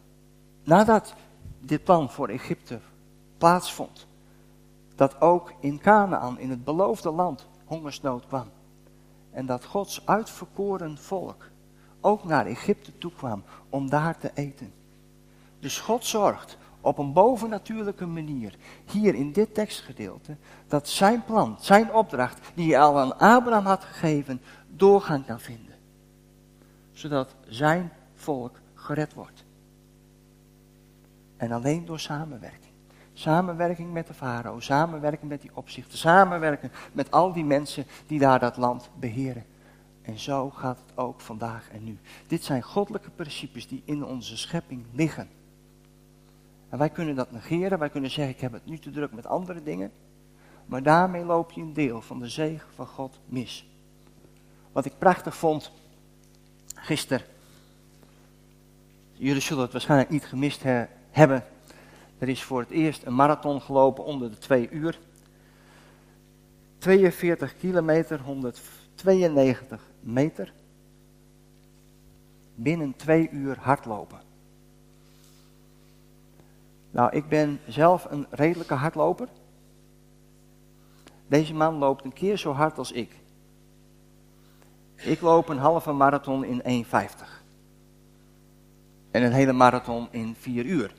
nadat 0.65 1.15
dit 1.61 1.85
plan 1.85 2.11
voor 2.11 2.29
Egypte 2.29 2.81
plaatsvond, 3.39 4.07
dat 4.95 5.21
ook 5.21 5.53
in 5.61 5.79
Canaan, 5.79 6.39
in 6.39 6.51
het 6.51 6.65
beloofde 6.65 7.11
land, 7.11 7.47
hongersnood 7.65 8.27
kwam. 8.27 8.51
En 9.31 9.47
dat 9.47 9.65
Gods 9.65 10.07
uitverkoren 10.07 10.99
volk 10.99 11.49
ook 12.01 12.25
naar 12.25 12.47
Egypte 12.47 12.99
toe 12.99 13.13
kwam 13.13 13.43
om 13.69 13.91
daar 13.91 14.19
te 14.19 14.31
eten. 14.35 14.73
Dus 15.61 15.79
God 15.79 16.05
zorgt 16.05 16.59
op 16.89 16.99
een 16.99 17.13
bovennatuurlijke 17.13 18.07
manier, 18.07 18.55
hier 18.91 19.15
in 19.15 19.33
dit 19.33 19.55
tekstgedeelte, 19.55 20.37
dat 20.67 20.89
zijn 20.89 21.25
plan, 21.25 21.57
zijn 21.61 21.93
opdracht, 21.93 22.41
die 22.55 22.73
hij 22.73 22.81
al 22.81 22.99
aan 22.99 23.19
Abraham 23.19 23.67
had 23.67 23.85
gegeven, 23.85 24.41
doorgaan 24.69 25.25
kan 25.25 25.41
vinden. 25.41 25.75
Zodat 26.93 27.35
zijn 27.49 27.93
volk 28.15 28.61
gered 28.75 29.15
wordt. 29.15 29.45
En 31.37 31.53
alleen 31.53 31.85
door 31.85 32.01
samenwerking. 32.01 32.73
Samenwerking 33.13 33.93
met 33.93 34.07
de 34.07 34.15
farao, 34.15 34.61
samenwerking 34.61 35.31
met 35.31 35.41
die 35.41 35.51
opzichten, 35.55 35.99
samenwerken 35.99 36.73
met 36.93 37.11
al 37.11 37.33
die 37.33 37.45
mensen 37.45 37.85
die 38.07 38.19
daar 38.19 38.39
dat 38.39 38.57
land 38.57 38.91
beheren. 38.99 39.45
En 40.03 40.19
zo 40.19 40.51
gaat 40.51 40.79
het 40.87 40.99
ook 40.99 41.21
vandaag 41.21 41.69
en 41.71 41.85
nu. 41.85 41.99
Dit 42.27 42.45
zijn 42.45 42.63
goddelijke 42.63 43.11
principes 43.11 43.69
die 43.69 43.83
in 43.85 44.05
onze 44.05 44.37
schepping 44.37 44.85
liggen. 44.93 45.29
En 46.69 46.79
wij 46.79 46.91
kunnen 46.91 47.15
dat 47.15 47.33
negeren, 47.33 47.79
wij 47.79 47.91
kunnen 47.91 48.11
zeggen 48.11 48.35
ik 48.35 48.41
heb 48.41 48.53
het 48.53 48.67
nu 48.67 48.79
te 48.79 48.91
druk 48.91 49.13
met 49.13 49.27
andere 49.27 49.63
dingen. 49.63 49.93
Maar 50.67 50.83
daarmee 50.83 51.25
loop 51.25 51.51
je 51.51 51.61
een 51.61 51.73
deel 51.73 52.01
van 52.01 52.19
de 52.19 52.29
zegen 52.29 52.69
van 52.75 52.87
God 52.87 53.19
mis. 53.27 53.69
Wat 54.73 54.85
ik 54.85 54.99
prachtig 54.99 55.37
vond 55.37 55.73
gisteren. 56.75 57.27
Jullie 59.13 59.41
zullen 59.41 59.63
het 59.63 59.73
waarschijnlijk 59.73 60.11
niet 60.11 60.25
gemist 60.25 60.63
hebben. 61.11 61.45
Er 62.19 62.29
is 62.29 62.43
voor 62.43 62.61
het 62.61 62.71
eerst 62.71 63.05
een 63.05 63.15
marathon 63.15 63.61
gelopen 63.61 64.05
onder 64.05 64.31
de 64.31 64.39
twee 64.39 64.71
uur. 64.71 64.99
42 66.79 67.57
kilometer, 67.57 68.21
192 68.21 69.83
meter. 70.01 70.53
Binnen 72.55 72.97
twee 72.97 73.31
uur 73.31 73.59
hardlopen. 73.61 74.28
Nou, 76.99 77.11
ik 77.13 77.29
ben 77.29 77.61
zelf 77.67 78.07
een 78.11 78.27
redelijke 78.31 78.75
hardloper. 78.75 79.29
Deze 81.27 81.55
man 81.55 81.75
loopt 81.75 82.05
een 82.05 82.13
keer 82.13 82.37
zo 82.37 82.53
hard 82.53 82.79
als 82.79 82.93
ik. 82.93 83.17
Ik 84.97 85.21
loop 85.21 85.49
een 85.49 85.59
halve 85.59 85.93
marathon 85.93 86.45
in 86.45 86.85
1,50. 86.85 86.91
En 89.11 89.23
een 89.23 89.33
hele 89.33 89.53
marathon 89.53 90.09
in 90.11 90.37
4 90.39 90.65
uur. 90.65 90.95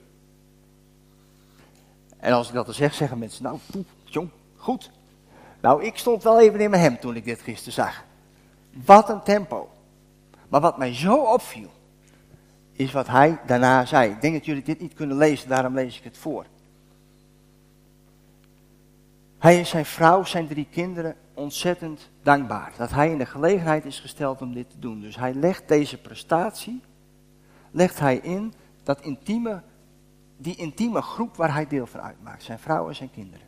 En 2.18 2.34
als 2.34 2.48
ik 2.48 2.54
dat 2.54 2.66
dan 2.66 2.76
zeg, 2.76 2.94
zeggen 2.94 3.18
mensen, 3.18 3.44
nou, 3.44 3.58
poep, 3.72 3.88
jong, 4.04 4.30
goed. 4.56 4.92
Nou, 5.62 5.84
ik 5.84 5.98
stond 5.98 6.24
wel 6.24 6.40
even 6.40 6.60
in 6.60 6.70
mijn 6.70 6.82
hem 6.82 7.00
toen 7.00 7.16
ik 7.16 7.24
dit 7.24 7.42
gisteren 7.42 7.74
zag. 7.74 8.04
Wat 8.86 9.10
een 9.10 9.24
tempo. 9.24 9.70
Maar 10.50 10.62
wat 10.62 10.78
mij 10.78 10.94
zo 10.94 11.16
opviel, 11.16 11.70
is 12.80 12.92
wat 12.92 13.08
hij 13.08 13.40
daarna 13.46 13.86
zei. 13.86 14.12
Ik 14.12 14.22
denk 14.22 14.34
dat 14.34 14.46
jullie 14.46 14.64
dit 14.64 14.80
niet 14.80 14.94
kunnen 14.94 15.18
lezen, 15.18 15.50
daarom 15.50 15.74
lees 15.74 15.98
ik 15.98 16.04
het 16.04 16.18
voor. 16.18 16.46
Hij 19.38 19.58
en 19.58 19.66
zijn 19.66 19.86
vrouw, 19.86 20.24
zijn 20.24 20.48
drie 20.48 20.68
kinderen, 20.72 21.16
ontzettend 21.34 22.10
dankbaar 22.24 22.72
dat 22.78 22.90
hij 22.90 23.12
in 23.12 23.18
de 23.18 23.26
gelegenheid 23.26 23.86
is 23.86 24.00
gesteld 24.00 24.42
om 24.42 24.54
dit 24.54 24.70
te 24.70 24.80
doen. 24.80 25.02
Dus 25.02 25.16
hij 25.16 25.34
legt 25.34 25.68
deze 25.68 25.98
prestatie, 25.98 26.82
legt 27.72 28.00
hij 28.00 28.18
in 28.18 28.54
dat 28.84 29.02
intieme, 29.02 29.62
die 30.38 30.56
intieme 30.56 31.02
groep 31.02 31.36
waar 31.36 31.54
hij 31.54 31.68
deel 31.68 31.86
van 31.86 32.02
uitmaakt, 32.02 32.44
zijn 32.44 32.60
vrouw 32.60 32.88
en 32.88 32.96
zijn 32.96 33.12
kinderen. 33.12 33.48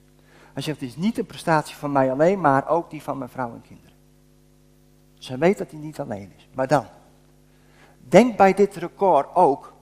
Hij 0.53 0.61
zegt, 0.61 0.79
het 0.79 0.89
is 0.89 0.95
niet 0.95 1.17
een 1.17 1.25
prestatie 1.25 1.75
van 1.75 1.91
mij 1.91 2.11
alleen, 2.11 2.41
maar 2.41 2.67
ook 2.67 2.89
die 2.89 3.01
van 3.01 3.17
mijn 3.17 3.29
vrouw 3.29 3.53
en 3.53 3.61
kinderen. 3.61 3.97
Hij 5.19 5.37
weet 5.37 5.57
dat 5.57 5.71
hij 5.71 5.79
niet 5.79 5.99
alleen 5.99 6.31
is. 6.37 6.47
Maar 6.53 6.67
dan, 6.67 6.85
denk 8.07 8.37
bij 8.37 8.53
dit 8.53 8.75
record 8.75 9.35
ook 9.35 9.73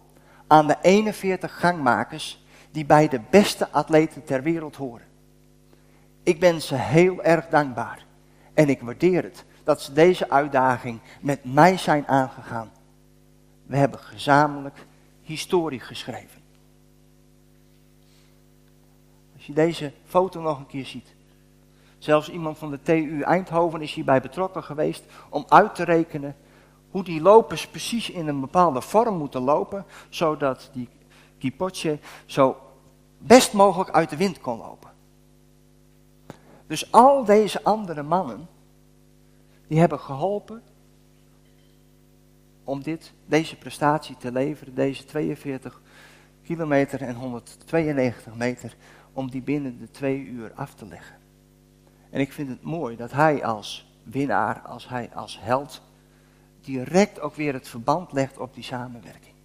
aan 0.48 0.68
de 0.68 0.78
41 0.82 1.60
gangmakers 1.60 2.44
die 2.72 2.86
bij 2.86 3.08
de 3.08 3.22
beste 3.30 3.70
atleten 3.72 4.24
ter 4.24 4.44
wereld 4.44 4.76
horen. 4.76 5.08
Ik 6.24 6.40
ben 6.40 6.62
ze 6.62 6.76
heel 6.76 7.24
erg 7.24 7.48
dankbaar. 7.48 8.06
En 8.54 8.70
ik 8.70 8.82
waardeer 8.82 9.24
het 9.24 9.46
dat 9.64 9.82
ze 9.82 9.94
deze 9.94 10.30
uitdaging 10.30 11.00
met 11.22 11.54
mij 11.54 11.78
zijn 11.78 12.08
aangegaan. 12.08 12.72
We 13.66 13.78
hebben 13.78 14.00
gezamenlijk 14.00 14.86
historie 15.22 15.80
geschreven. 15.80 16.42
Als 19.36 19.46
je 19.46 19.54
deze 19.54 19.92
foto 20.06 20.42
nog 20.42 20.60
een 20.60 20.68
keer 20.68 20.86
ziet. 20.86 21.14
Zelfs 21.98 22.30
iemand 22.30 22.58
van 22.58 22.72
de 22.72 22.82
TU 22.82 23.22
Eindhoven 23.22 23.82
is 23.82 23.94
hierbij 23.94 24.22
betrokken 24.22 24.64
geweest 24.64 25.04
om 25.30 25.46
uit 25.48 25.76
te 25.76 25.84
rekenen 25.84 26.36
hoe 26.92 27.04
die 27.04 27.22
lopers 27.22 27.68
precies 27.68 28.10
in 28.10 28.28
een 28.28 28.40
bepaalde 28.40 28.82
vorm 28.82 29.18
moeten 29.18 29.42
lopen, 29.42 29.86
zodat 30.10 30.70
die 30.74 30.90
kipotje 31.38 32.00
zo 32.26 32.58
best 33.18 33.54
mogelijk 33.54 33.90
uit 33.90 34.10
de 34.10 34.18
wind 34.18 34.40
kon 34.40 34.58
lopen. 34.58 34.90
Dus 36.68 36.92
al 36.92 37.26
deze 37.26 37.64
andere 37.64 38.04
mannen, 38.04 38.48
die 39.68 39.80
hebben 39.80 40.00
geholpen 40.00 40.64
om 42.64 42.84
dit, 42.84 43.14
deze 43.26 43.58
prestatie 43.58 44.18
te 44.18 44.32
leveren, 44.32 44.76
deze 44.76 45.06
42 45.06 45.82
kilometer 46.44 47.02
en 47.02 47.16
192 47.16 48.36
meter, 48.36 48.76
om 49.14 49.30
die 49.30 49.42
binnen 49.42 49.80
de 49.80 49.92
twee 49.92 50.20
uur 50.26 50.52
af 50.56 50.74
te 50.74 50.86
leggen. 50.86 51.16
En 52.10 52.20
ik 52.20 52.34
vind 52.34 52.50
het 52.50 52.64
mooi 52.64 52.96
dat 52.96 53.12
hij 53.12 53.46
als 53.46 53.92
winnaar, 54.04 54.60
als 54.60 54.88
hij 54.88 55.10
als 55.14 55.40
held, 55.42 55.82
direct 56.62 57.20
ook 57.20 57.36
weer 57.36 57.54
het 57.54 57.68
verband 57.68 58.12
legt 58.12 58.38
op 58.38 58.54
die 58.54 58.64
samenwerking. 58.64 59.36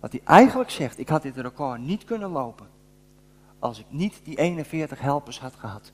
Wat 0.00 0.12
hij 0.12 0.20
eigenlijk 0.24 0.70
zegt, 0.70 0.98
ik 0.98 1.08
had 1.08 1.22
dit 1.22 1.36
record 1.36 1.80
niet 1.80 2.04
kunnen 2.04 2.30
lopen 2.30 2.68
als 3.58 3.78
ik 3.78 3.86
niet 3.88 4.20
die 4.22 4.38
41 4.38 5.00
helpers 5.00 5.40
had 5.40 5.54
gehad. 5.54 5.92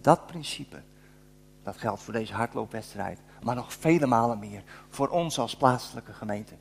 Dat 0.00 0.26
principe, 0.26 0.82
dat 1.62 1.76
geldt 1.76 2.02
voor 2.02 2.12
deze 2.12 2.34
hardloopwedstrijd, 2.34 3.18
maar 3.42 3.54
nog 3.54 3.72
vele 3.72 4.06
malen 4.06 4.38
meer 4.38 4.62
voor 4.88 5.08
ons 5.08 5.38
als 5.38 5.56
plaatselijke 5.56 6.12
gemeente. 6.12 6.54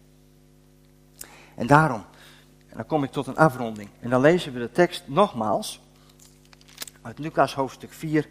En 1.55 1.67
daarom, 1.67 2.05
en 2.67 2.77
dan 2.77 2.85
kom 2.85 3.03
ik 3.03 3.11
tot 3.11 3.27
een 3.27 3.37
afronding, 3.37 3.89
en 3.99 4.09
dan 4.09 4.21
lezen 4.21 4.53
we 4.53 4.59
de 4.59 4.71
tekst 4.71 5.07
nogmaals 5.07 5.81
uit 7.01 7.19
Lucas 7.19 7.53
hoofdstuk 7.53 7.93
4, 7.93 8.29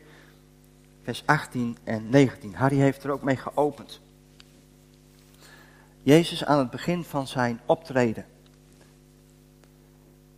vers 1.02 1.22
18 1.26 1.76
en 1.84 2.10
19. 2.10 2.54
Harry 2.54 2.76
heeft 2.76 3.04
er 3.04 3.10
ook 3.10 3.22
mee 3.22 3.36
geopend. 3.36 4.00
Jezus 6.02 6.44
aan 6.44 6.58
het 6.58 6.70
begin 6.70 7.04
van 7.04 7.26
zijn 7.26 7.60
optreden. 7.66 8.26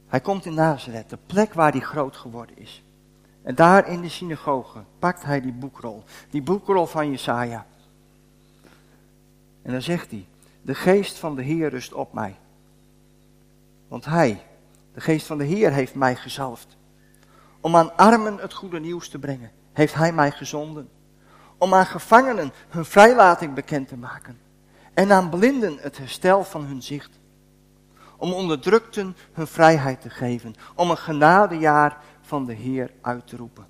Hij 0.07 0.21
komt 0.21 0.45
in 0.47 0.55
Nazareth, 0.55 1.11
de 1.11 1.19
plek 1.27 1.55
waar 1.55 1.73
hij 1.73 1.81
groot 1.81 2.17
geworden 2.17 2.59
is. 2.59 2.83
En 3.43 3.55
daar 3.55 3.89
in 3.89 4.01
de 4.01 4.09
synagoge 4.09 4.83
pakt 4.99 5.23
hij 5.23 5.41
die 5.41 5.53
boekrol, 5.53 6.05
die 6.31 6.43
boekrol 6.43 6.87
van 6.87 7.11
Jesaja. 7.11 7.67
En 9.63 9.73
dan 9.73 9.83
zegt 9.83 10.11
hij, 10.11 10.27
de 10.63 10.75
geest 10.75 11.19
van 11.19 11.37
de 11.37 11.43
Heer 11.43 11.71
rust 11.71 11.93
op 11.93 12.13
mij. 12.13 12.37
Want 13.89 14.05
hij, 14.05 14.43
de 14.95 15.01
geest 15.01 15.27
van 15.27 15.39
de 15.39 15.45
Heer, 15.45 15.73
heeft 15.73 15.95
mij 15.95 16.17
gezalfd. 16.17 16.77
Om 17.61 17.77
aan 17.77 17.97
armen 17.97 18.37
het 18.37 18.55
goede 18.55 18.81
nieuws 18.81 19.09
te 19.09 19.19
brengen, 19.19 19.51
heeft 19.75 19.95
hij 19.95 20.13
mij 20.13 20.31
gezonden. 20.31 20.89
Om 21.59 21.75
aan 21.75 21.87
gevangenen 21.87 22.53
hun 22.69 22.85
vrijlating 22.85 23.55
bekend 23.55 23.89
te 23.89 23.97
maken. 23.97 24.39
En 24.95 25.13
aan 25.13 25.31
blinden 25.31 25.79
het 25.81 25.99
herstel 25.99 26.45
van 26.45 26.65
hun 26.65 26.83
zicht. 26.83 27.11
Om 28.17 28.33
onderdrukten 28.33 29.17
hun 29.33 29.47
vrijheid 29.47 30.01
te 30.01 30.11
geven. 30.11 30.55
Om 30.75 30.91
een 30.91 30.97
genadejaar 30.97 31.99
van 32.21 32.45
de 32.47 32.53
Heer 32.53 32.91
uit 33.01 33.27
te 33.27 33.37
roepen. 33.37 33.67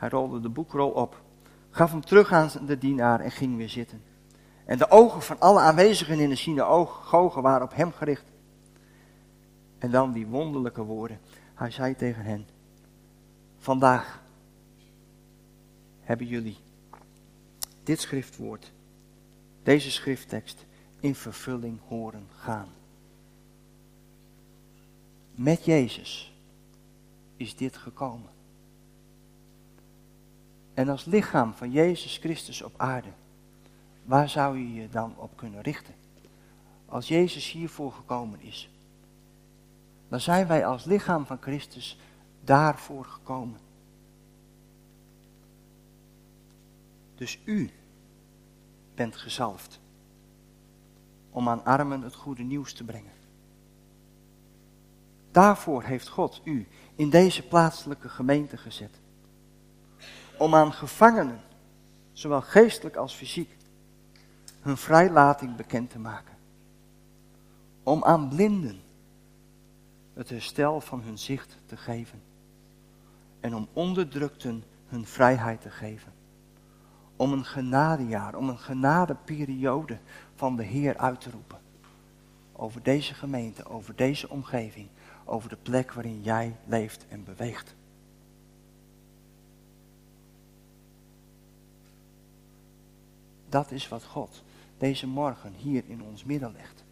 Hij 0.00 0.08
rolde 0.08 0.40
de 0.40 0.48
boekrol 0.48 0.90
op, 0.90 1.22
gaf 1.70 1.90
hem 1.90 2.04
terug 2.04 2.32
aan 2.32 2.50
de 2.66 2.78
dienaar 2.78 3.20
en 3.20 3.30
ging 3.30 3.56
weer 3.56 3.68
zitten. 3.68 4.02
En 4.64 4.78
de 4.78 4.90
ogen 4.90 5.22
van 5.22 5.40
alle 5.40 5.60
aanwezigen 5.60 6.18
in 6.18 6.28
de 6.28 6.36
synagoge 6.36 7.40
waren 7.40 7.62
op 7.62 7.74
hem 7.74 7.92
gericht. 7.92 8.24
En 9.78 9.90
dan 9.90 10.12
die 10.12 10.26
wonderlijke 10.26 10.82
woorden. 10.82 11.20
Hij 11.60 11.70
zei 11.70 11.96
tegen 11.96 12.24
hen: 12.24 12.46
Vandaag 13.58 14.22
hebben 16.00 16.26
jullie 16.26 16.56
dit 17.82 18.00
schriftwoord, 18.00 18.72
deze 19.62 19.90
schrifttekst, 19.90 20.66
in 21.00 21.14
vervulling 21.14 21.78
horen 21.88 22.26
gaan. 22.36 22.68
Met 25.34 25.64
Jezus 25.64 26.34
is 27.36 27.56
dit 27.56 27.76
gekomen. 27.76 28.30
En 30.74 30.88
als 30.88 31.04
lichaam 31.04 31.54
van 31.54 31.70
Jezus 31.70 32.16
Christus 32.16 32.62
op 32.62 32.74
aarde, 32.76 33.10
waar 34.04 34.28
zou 34.28 34.58
je 34.58 34.74
je 34.74 34.88
dan 34.88 35.14
op 35.16 35.36
kunnen 35.36 35.60
richten? 35.60 35.94
Als 36.86 37.08
Jezus 37.08 37.50
hiervoor 37.50 37.92
gekomen 37.92 38.40
is, 38.40 38.69
dan 40.10 40.20
zijn 40.20 40.46
wij 40.46 40.66
als 40.66 40.84
lichaam 40.84 41.26
van 41.26 41.38
Christus 41.40 41.98
daarvoor 42.44 43.04
gekomen. 43.04 43.60
Dus 47.14 47.38
u 47.44 47.70
bent 48.94 49.16
gezalfd 49.16 49.80
om 51.30 51.48
aan 51.48 51.64
armen 51.64 52.02
het 52.02 52.14
goede 52.14 52.42
nieuws 52.42 52.72
te 52.72 52.84
brengen. 52.84 53.12
Daarvoor 55.30 55.82
heeft 55.82 56.08
God 56.08 56.40
u 56.44 56.68
in 56.94 57.10
deze 57.10 57.46
plaatselijke 57.46 58.08
gemeente 58.08 58.56
gezet. 58.56 59.00
Om 60.38 60.54
aan 60.54 60.72
gevangenen, 60.72 61.40
zowel 62.12 62.42
geestelijk 62.42 62.96
als 62.96 63.14
fysiek, 63.14 63.56
hun 64.60 64.76
vrijlating 64.76 65.56
bekend 65.56 65.90
te 65.90 65.98
maken. 65.98 66.34
Om 67.82 68.04
aan 68.04 68.28
blinden 68.28 68.80
het 70.20 70.30
herstel 70.30 70.80
van 70.80 71.00
hun 71.00 71.18
zicht 71.18 71.56
te 71.66 71.76
geven. 71.76 72.22
En 73.40 73.54
om 73.54 73.68
onderdrukten 73.72 74.64
hun 74.86 75.06
vrijheid 75.06 75.60
te 75.60 75.70
geven. 75.70 76.12
Om 77.16 77.32
een 77.32 77.44
genadejaar, 77.44 78.34
om 78.34 78.48
een 78.48 78.58
genadeperiode 78.58 79.98
van 80.34 80.56
de 80.56 80.62
Heer 80.62 80.96
uit 80.96 81.20
te 81.20 81.30
roepen. 81.30 81.58
Over 82.52 82.82
deze 82.82 83.14
gemeente, 83.14 83.64
over 83.64 83.96
deze 83.96 84.28
omgeving, 84.28 84.88
over 85.24 85.48
de 85.48 85.56
plek 85.56 85.92
waarin 85.92 86.22
jij 86.22 86.56
leeft 86.64 87.06
en 87.08 87.24
beweegt. 87.24 87.74
Dat 93.48 93.70
is 93.70 93.88
wat 93.88 94.04
God 94.04 94.42
deze 94.78 95.06
morgen 95.06 95.52
hier 95.56 95.82
in 95.86 96.02
ons 96.02 96.24
midden 96.24 96.52
legt. 96.52 96.84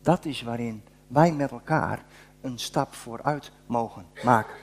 Dat 0.00 0.24
is 0.24 0.42
waarin 0.42 0.82
wij 1.08 1.32
met 1.32 1.50
elkaar 1.50 2.04
een 2.40 2.58
stap 2.58 2.94
vooruit 2.94 3.52
mogen 3.66 4.06
maken. 4.24 4.56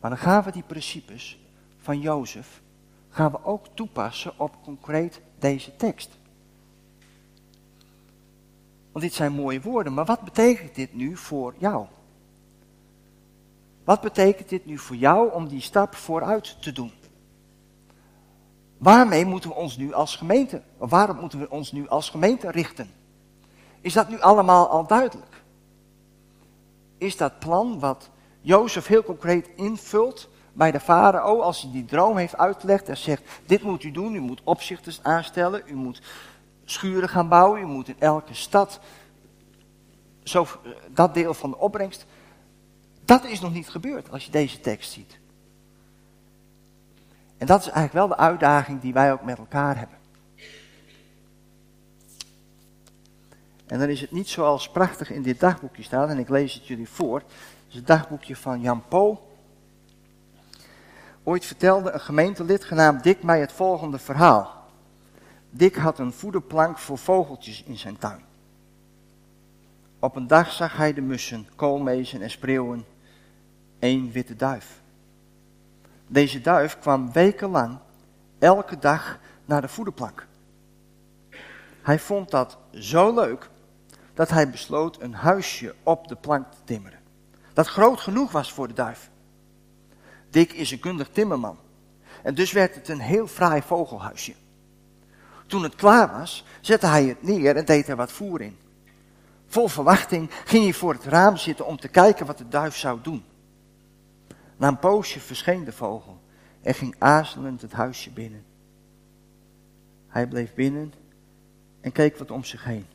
Maar 0.00 0.10
dan 0.10 0.18
gaan 0.18 0.42
we 0.42 0.52
die 0.52 0.62
principes 0.62 1.38
van 1.78 2.00
Jozef, 2.00 2.62
gaan 3.08 3.30
we 3.30 3.44
ook 3.44 3.66
toepassen 3.74 4.38
op 4.38 4.56
concreet 4.62 5.20
deze 5.38 5.76
tekst. 5.76 6.18
Want 8.92 9.04
dit 9.04 9.14
zijn 9.14 9.32
mooie 9.32 9.60
woorden, 9.60 9.94
maar 9.94 10.04
wat 10.04 10.20
betekent 10.20 10.74
dit 10.74 10.94
nu 10.94 11.16
voor 11.16 11.54
jou? 11.58 11.86
Wat 13.84 14.00
betekent 14.00 14.48
dit 14.48 14.66
nu 14.66 14.78
voor 14.78 14.96
jou 14.96 15.32
om 15.32 15.48
die 15.48 15.60
stap 15.60 15.94
vooruit 15.94 16.62
te 16.62 16.72
doen? 16.72 16.92
Waarmee 18.78 19.24
moeten 19.24 19.50
we 19.50 19.56
ons 19.56 19.76
nu 19.76 19.92
als 19.92 20.16
gemeente, 20.16 20.62
waarom 20.78 21.16
moeten 21.16 21.38
we 21.38 21.50
ons 21.50 21.72
nu 21.72 21.88
als 21.88 22.10
gemeente 22.10 22.50
richten? 22.50 22.90
Is 23.80 23.92
dat 23.92 24.08
nu 24.08 24.20
allemaal 24.20 24.68
al 24.68 24.86
duidelijk? 24.86 25.42
Is 26.98 27.16
dat 27.16 27.38
plan 27.38 27.78
wat 27.78 28.10
Jozef 28.40 28.86
heel 28.86 29.02
concreet 29.02 29.48
invult 29.54 30.28
bij 30.52 30.70
de 30.70 30.80
farao 30.80 31.40
als 31.40 31.62
hij 31.62 31.70
die 31.72 31.84
droom 31.84 32.16
heeft 32.16 32.36
uitgelegd 32.36 32.88
en 32.88 32.96
zegt, 32.96 33.22
dit 33.46 33.62
moet 33.62 33.82
u 33.82 33.90
doen, 33.90 34.14
u 34.14 34.20
moet 34.20 34.40
opzichters 34.44 35.02
aanstellen, 35.02 35.62
u 35.66 35.74
moet 35.74 36.02
schuren 36.64 37.08
gaan 37.08 37.28
bouwen, 37.28 37.60
u 37.60 37.64
moet 37.64 37.88
in 37.88 37.96
elke 37.98 38.34
stad 38.34 38.80
zo, 40.22 40.46
dat 40.90 41.14
deel 41.14 41.34
van 41.34 41.50
de 41.50 41.58
opbrengst. 41.58 42.06
Dat 43.04 43.24
is 43.24 43.40
nog 43.40 43.52
niet 43.52 43.68
gebeurd 43.68 44.10
als 44.10 44.24
je 44.24 44.30
deze 44.30 44.60
tekst 44.60 44.92
ziet. 44.92 45.18
En 47.38 47.46
dat 47.46 47.60
is 47.60 47.68
eigenlijk 47.68 47.92
wel 47.92 48.08
de 48.08 48.22
uitdaging 48.22 48.80
die 48.80 48.92
wij 48.92 49.12
ook 49.12 49.22
met 49.22 49.38
elkaar 49.38 49.78
hebben. 49.78 49.97
En 53.68 53.78
dan 53.78 53.88
is 53.88 54.00
het 54.00 54.10
niet 54.10 54.28
zoals 54.28 54.70
prachtig 54.70 55.10
in 55.10 55.22
dit 55.22 55.40
dagboekje 55.40 55.82
staat, 55.82 56.08
en 56.08 56.18
ik 56.18 56.28
lees 56.28 56.54
het 56.54 56.66
jullie 56.66 56.88
voor. 56.88 57.18
Het 57.18 57.68
is 57.68 57.74
het 57.74 57.86
dagboekje 57.86 58.36
van 58.36 58.60
Jan 58.60 58.82
Paul. 58.88 59.36
Ooit 61.22 61.44
vertelde 61.44 61.90
een 61.90 62.00
gemeentelid 62.00 62.64
genaamd 62.64 63.02
Dick 63.02 63.22
mij 63.22 63.40
het 63.40 63.52
volgende 63.52 63.98
verhaal. 63.98 64.64
Dick 65.50 65.76
had 65.76 65.98
een 65.98 66.12
voederplank 66.12 66.78
voor 66.78 66.98
vogeltjes 66.98 67.62
in 67.62 67.76
zijn 67.76 67.98
tuin. 67.98 68.24
Op 69.98 70.16
een 70.16 70.26
dag 70.26 70.52
zag 70.52 70.76
hij 70.76 70.92
de 70.92 71.00
mussen, 71.00 71.46
koolmezen 71.56 72.22
en 72.22 72.30
spreeuwen 72.30 72.84
één 73.78 74.10
witte 74.10 74.36
duif. 74.36 74.80
Deze 76.06 76.40
duif 76.40 76.78
kwam 76.78 77.12
wekenlang 77.12 77.78
elke 78.38 78.78
dag 78.78 79.18
naar 79.44 79.60
de 79.60 79.68
voederplank. 79.68 80.26
Hij 81.82 81.98
vond 81.98 82.30
dat 82.30 82.56
zo 82.72 83.14
leuk 83.14 83.50
dat 84.18 84.30
hij 84.30 84.50
besloot 84.50 85.00
een 85.00 85.14
huisje 85.14 85.74
op 85.82 86.08
de 86.08 86.16
plank 86.16 86.50
te 86.52 86.58
timmeren. 86.64 86.98
Dat 87.52 87.66
groot 87.66 88.00
genoeg 88.00 88.32
was 88.32 88.52
voor 88.52 88.68
de 88.68 88.74
duif. 88.74 89.10
Dick 90.30 90.52
is 90.52 90.70
een 90.70 90.78
kundig 90.78 91.08
timmerman. 91.08 91.58
En 92.22 92.34
dus 92.34 92.52
werd 92.52 92.74
het 92.74 92.88
een 92.88 93.00
heel 93.00 93.26
fraai 93.26 93.62
vogelhuisje. 93.62 94.34
Toen 95.46 95.62
het 95.62 95.74
klaar 95.74 96.18
was, 96.18 96.44
zette 96.60 96.86
hij 96.86 97.04
het 97.04 97.22
neer 97.22 97.56
en 97.56 97.64
deed 97.64 97.88
er 97.88 97.96
wat 97.96 98.12
voer 98.12 98.40
in. 98.40 98.56
Vol 99.46 99.68
verwachting 99.68 100.30
ging 100.44 100.62
hij 100.64 100.72
voor 100.72 100.92
het 100.92 101.04
raam 101.04 101.36
zitten 101.36 101.66
om 101.66 101.76
te 101.76 101.88
kijken 101.88 102.26
wat 102.26 102.38
de 102.38 102.48
duif 102.48 102.76
zou 102.76 102.98
doen. 103.02 103.24
Na 104.56 104.68
een 104.68 104.78
poosje 104.78 105.20
verscheen 105.20 105.64
de 105.64 105.72
vogel 105.72 106.20
en 106.62 106.74
ging 106.74 106.94
aarzelend 106.98 107.62
het 107.62 107.72
huisje 107.72 108.10
binnen. 108.10 108.44
Hij 110.08 110.26
bleef 110.26 110.54
binnen 110.54 110.92
en 111.80 111.92
keek 111.92 112.16
wat 112.16 112.30
om 112.30 112.44
zich 112.44 112.64
heen. 112.64 112.86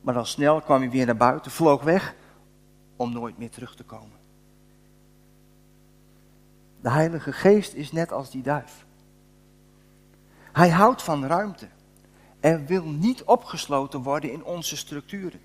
Maar 0.00 0.16
al 0.16 0.24
snel 0.24 0.60
kwam 0.60 0.80
hij 0.80 0.90
weer 0.90 1.06
naar 1.06 1.16
buiten, 1.16 1.50
vloog 1.50 1.82
weg 1.82 2.14
om 2.96 3.12
nooit 3.12 3.38
meer 3.38 3.50
terug 3.50 3.76
te 3.76 3.84
komen. 3.84 4.18
De 6.80 6.90
Heilige 6.90 7.32
Geest 7.32 7.74
is 7.74 7.92
net 7.92 8.12
als 8.12 8.30
die 8.30 8.42
duif. 8.42 8.86
Hij 10.52 10.70
houdt 10.70 11.02
van 11.02 11.26
ruimte 11.26 11.68
en 12.40 12.66
wil 12.66 12.84
niet 12.84 13.22
opgesloten 13.24 14.02
worden 14.02 14.32
in 14.32 14.44
onze 14.44 14.76
structuren. 14.76 15.40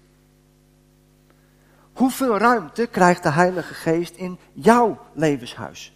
Hoeveel 1.94 2.38
ruimte 2.38 2.88
krijgt 2.88 3.24
de 3.24 3.30
Heilige 3.30 3.74
Geest 3.74 4.16
in 4.16 4.40
jouw 4.54 4.98
levenshuis? 5.14 5.94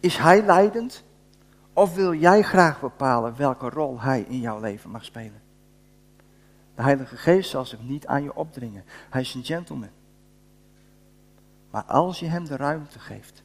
Is 0.00 0.16
Hij 0.16 0.42
leidend 0.42 1.04
of 1.72 1.94
wil 1.94 2.14
jij 2.14 2.42
graag 2.42 2.80
bepalen 2.80 3.36
welke 3.36 3.68
rol 3.68 4.00
Hij 4.00 4.20
in 4.28 4.40
jouw 4.40 4.60
leven 4.60 4.90
mag 4.90 5.04
spelen? 5.04 5.42
De 6.74 6.82
Heilige 6.82 7.16
Geest 7.16 7.50
zal 7.50 7.64
zich 7.64 7.82
niet 7.82 8.06
aan 8.06 8.22
je 8.22 8.34
opdringen. 8.34 8.84
Hij 9.10 9.20
is 9.20 9.34
een 9.34 9.44
gentleman. 9.44 9.90
Maar 11.70 11.84
als 11.84 12.20
je 12.20 12.26
Hem 12.26 12.44
de 12.44 12.56
ruimte 12.56 12.98
geeft, 12.98 13.42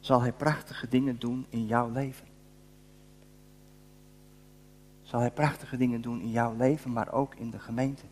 zal 0.00 0.20
Hij 0.20 0.32
prachtige 0.32 0.88
dingen 0.88 1.18
doen 1.18 1.46
in 1.48 1.66
jouw 1.66 1.90
leven. 1.90 2.26
Zal 5.02 5.20
Hij 5.20 5.30
prachtige 5.30 5.76
dingen 5.76 6.00
doen 6.00 6.20
in 6.20 6.30
jouw 6.30 6.56
leven, 6.56 6.92
maar 6.92 7.12
ook 7.12 7.34
in 7.34 7.50
de 7.50 7.58
gemeente. 7.58 8.04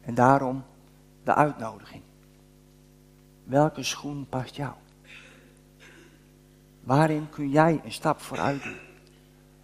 En 0.00 0.14
daarom 0.14 0.64
de 1.24 1.34
uitnodiging. 1.34 2.02
Welke 3.44 3.82
schoen 3.82 4.26
past 4.28 4.56
jou? 4.56 4.72
Waarin 6.80 7.30
kun 7.30 7.50
jij 7.50 7.80
een 7.84 7.92
stap 7.92 8.20
vooruit 8.20 8.62
doen? 8.62 8.76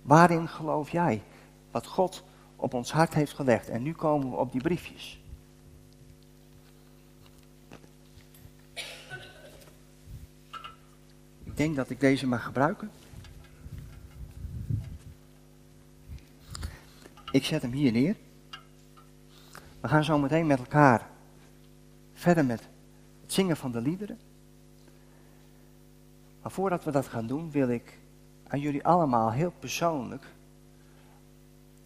Waarin 0.02 0.48
geloof 0.48 0.90
jij 0.90 1.22
wat 1.70 1.86
God 1.86 2.22
op 2.62 2.74
ons 2.74 2.92
hart 2.92 3.14
heeft 3.14 3.32
gelegd? 3.32 3.68
En 3.68 3.82
nu 3.82 3.92
komen 3.92 4.30
we 4.30 4.36
op 4.36 4.52
die 4.52 4.62
briefjes. 4.62 5.20
Ik 11.44 11.56
denk 11.56 11.76
dat 11.76 11.90
ik 11.90 12.00
deze 12.00 12.26
mag 12.26 12.44
gebruiken. 12.44 12.90
Ik 17.30 17.44
zet 17.44 17.62
hem 17.62 17.72
hier 17.72 17.92
neer. 17.92 18.16
We 19.80 19.88
gaan 19.88 20.04
zo 20.04 20.18
meteen 20.18 20.46
met 20.46 20.58
elkaar 20.58 21.08
verder 22.14 22.44
met 22.44 22.68
het 23.20 23.32
zingen 23.32 23.56
van 23.56 23.72
de 23.72 23.80
liederen. 23.80 24.18
Maar 26.42 26.52
voordat 26.52 26.84
we 26.84 26.90
dat 26.90 27.06
gaan 27.06 27.26
doen, 27.26 27.50
wil 27.50 27.68
ik 27.68 27.98
aan 28.46 28.60
jullie 28.60 28.84
allemaal 28.84 29.32
heel 29.32 29.52
persoonlijk 29.58 30.24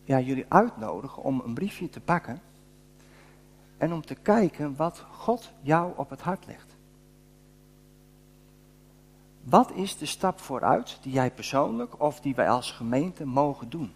ja, 0.07 0.21
jullie 0.21 0.47
uitnodigen 0.49 1.23
om 1.23 1.43
een 1.45 1.55
briefje 1.55 1.89
te 1.89 2.01
pakken 2.01 2.41
en 3.77 3.93
om 3.93 4.07
te 4.07 4.15
kijken 4.15 4.77
wat 4.77 5.05
God 5.11 5.53
jou 5.61 5.93
op 5.97 6.11
het 6.11 6.21
hart 6.21 6.47
legt. 6.47 6.75
Wat 9.43 9.73
is 9.73 9.99
de 9.99 10.07
stap 10.07 10.41
vooruit 10.41 10.99
die 11.03 11.13
jij 11.13 11.31
persoonlijk 11.31 12.01
of 12.01 12.21
die 12.21 12.35
wij 12.35 12.49
als 12.49 12.71
gemeente 12.71 13.27
mogen 13.27 13.69
doen? 13.69 13.93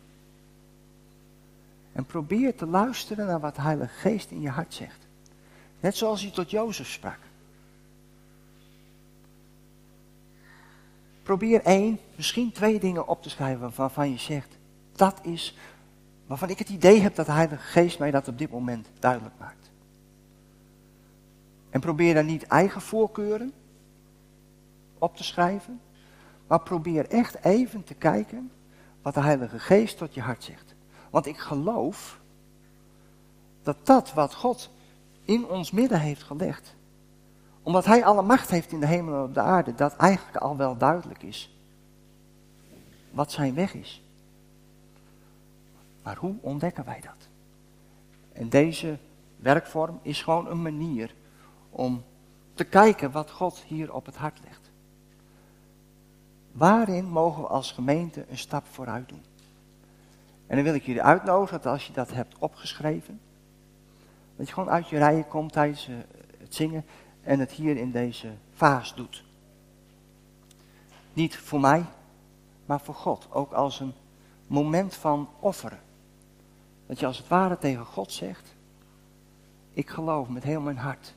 En 1.92 2.04
probeer 2.04 2.56
te 2.56 2.66
luisteren 2.66 3.26
naar 3.26 3.40
wat 3.40 3.54
de 3.54 3.60
Heilige 3.60 3.94
Geest 3.94 4.30
in 4.30 4.40
je 4.40 4.48
hart 4.48 4.74
zegt. 4.74 5.06
Net 5.80 5.96
zoals 5.96 6.22
hij 6.22 6.30
tot 6.30 6.50
Jozef 6.50 6.88
sprak. 6.88 7.18
Probeer 11.22 11.62
één, 11.62 11.98
misschien 12.16 12.52
twee 12.52 12.80
dingen 12.80 13.06
op 13.06 13.22
te 13.22 13.30
schrijven 13.30 13.72
waarvan 13.74 14.10
je 14.10 14.18
zegt, 14.18 14.58
dat 14.92 15.18
is 15.22 15.56
waarvan 16.30 16.48
ik 16.48 16.58
het 16.58 16.68
idee 16.68 17.00
heb 17.00 17.14
dat 17.14 17.26
de 17.26 17.32
Heilige 17.32 17.62
Geest 17.62 17.98
mij 17.98 18.10
dat 18.10 18.28
op 18.28 18.38
dit 18.38 18.50
moment 18.50 18.88
duidelijk 18.98 19.34
maakt. 19.38 19.70
En 21.70 21.80
probeer 21.80 22.14
dan 22.14 22.26
niet 22.26 22.46
eigen 22.46 22.80
voorkeuren 22.80 23.52
op 24.98 25.16
te 25.16 25.24
schrijven, 25.24 25.80
maar 26.46 26.60
probeer 26.60 27.08
echt 27.08 27.44
even 27.44 27.84
te 27.84 27.94
kijken 27.94 28.50
wat 29.02 29.14
de 29.14 29.20
Heilige 29.20 29.58
Geest 29.58 29.98
tot 29.98 30.14
je 30.14 30.20
hart 30.20 30.44
zegt. 30.44 30.74
Want 31.10 31.26
ik 31.26 31.38
geloof 31.38 32.20
dat 33.62 33.86
dat 33.86 34.12
wat 34.12 34.34
God 34.34 34.70
in 35.24 35.46
ons 35.46 35.70
midden 35.70 36.00
heeft 36.00 36.22
gelegd, 36.22 36.74
omdat 37.62 37.84
Hij 37.84 38.04
alle 38.04 38.22
macht 38.22 38.50
heeft 38.50 38.72
in 38.72 38.80
de 38.80 38.86
hemel 38.86 39.14
en 39.14 39.22
op 39.22 39.34
de 39.34 39.40
aarde, 39.40 39.74
dat 39.74 39.96
eigenlijk 39.96 40.36
al 40.36 40.56
wel 40.56 40.76
duidelijk 40.76 41.22
is 41.22 41.54
wat 43.10 43.32
zijn 43.32 43.54
weg 43.54 43.74
is. 43.74 44.02
Maar 46.02 46.16
hoe 46.16 46.34
ontdekken 46.40 46.84
wij 46.84 47.00
dat? 47.00 47.28
En 48.32 48.48
deze 48.48 48.98
werkvorm 49.36 49.98
is 50.02 50.22
gewoon 50.22 50.46
een 50.46 50.62
manier 50.62 51.14
om 51.70 52.04
te 52.54 52.64
kijken 52.64 53.10
wat 53.10 53.30
God 53.30 53.58
hier 53.66 53.92
op 53.94 54.06
het 54.06 54.16
hart 54.16 54.40
legt. 54.44 54.70
Waarin 56.52 57.04
mogen 57.04 57.42
we 57.42 57.48
als 57.48 57.72
gemeente 57.72 58.24
een 58.28 58.38
stap 58.38 58.66
vooruit 58.66 59.08
doen? 59.08 59.22
En 60.46 60.56
dan 60.56 60.64
wil 60.64 60.74
ik 60.74 60.82
jullie 60.82 61.02
uitnodigen 61.02 61.56
dat 61.62 61.72
als 61.72 61.86
je 61.86 61.92
dat 61.92 62.12
hebt 62.12 62.38
opgeschreven, 62.38 63.20
dat 64.36 64.46
je 64.46 64.52
gewoon 64.52 64.70
uit 64.70 64.88
je 64.88 64.98
rijen 64.98 65.28
komt 65.28 65.52
tijdens 65.52 65.88
eh, 65.88 65.94
het 66.38 66.54
zingen 66.54 66.84
en 67.22 67.38
het 67.38 67.50
hier 67.50 67.76
in 67.76 67.90
deze 67.90 68.32
vaas 68.52 68.94
doet. 68.94 69.24
Niet 71.12 71.36
voor 71.36 71.60
mij, 71.60 71.84
maar 72.66 72.80
voor 72.80 72.94
God. 72.94 73.26
Ook 73.30 73.52
als 73.52 73.80
een 73.80 73.92
moment 74.46 74.94
van 74.94 75.28
offeren. 75.38 75.80
Dat 76.90 76.98
je 76.98 77.06
als 77.06 77.18
het 77.18 77.28
ware 77.28 77.58
tegen 77.58 77.84
God 77.84 78.12
zegt, 78.12 78.54
ik 79.72 79.88
geloof 79.90 80.28
met 80.28 80.42
heel 80.42 80.60
mijn 80.60 80.76
hart 80.76 81.14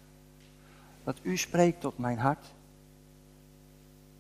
dat 1.03 1.19
u 1.21 1.37
spreekt 1.37 1.81
tot 1.81 1.97
mijn 1.97 2.17
hart 2.17 2.53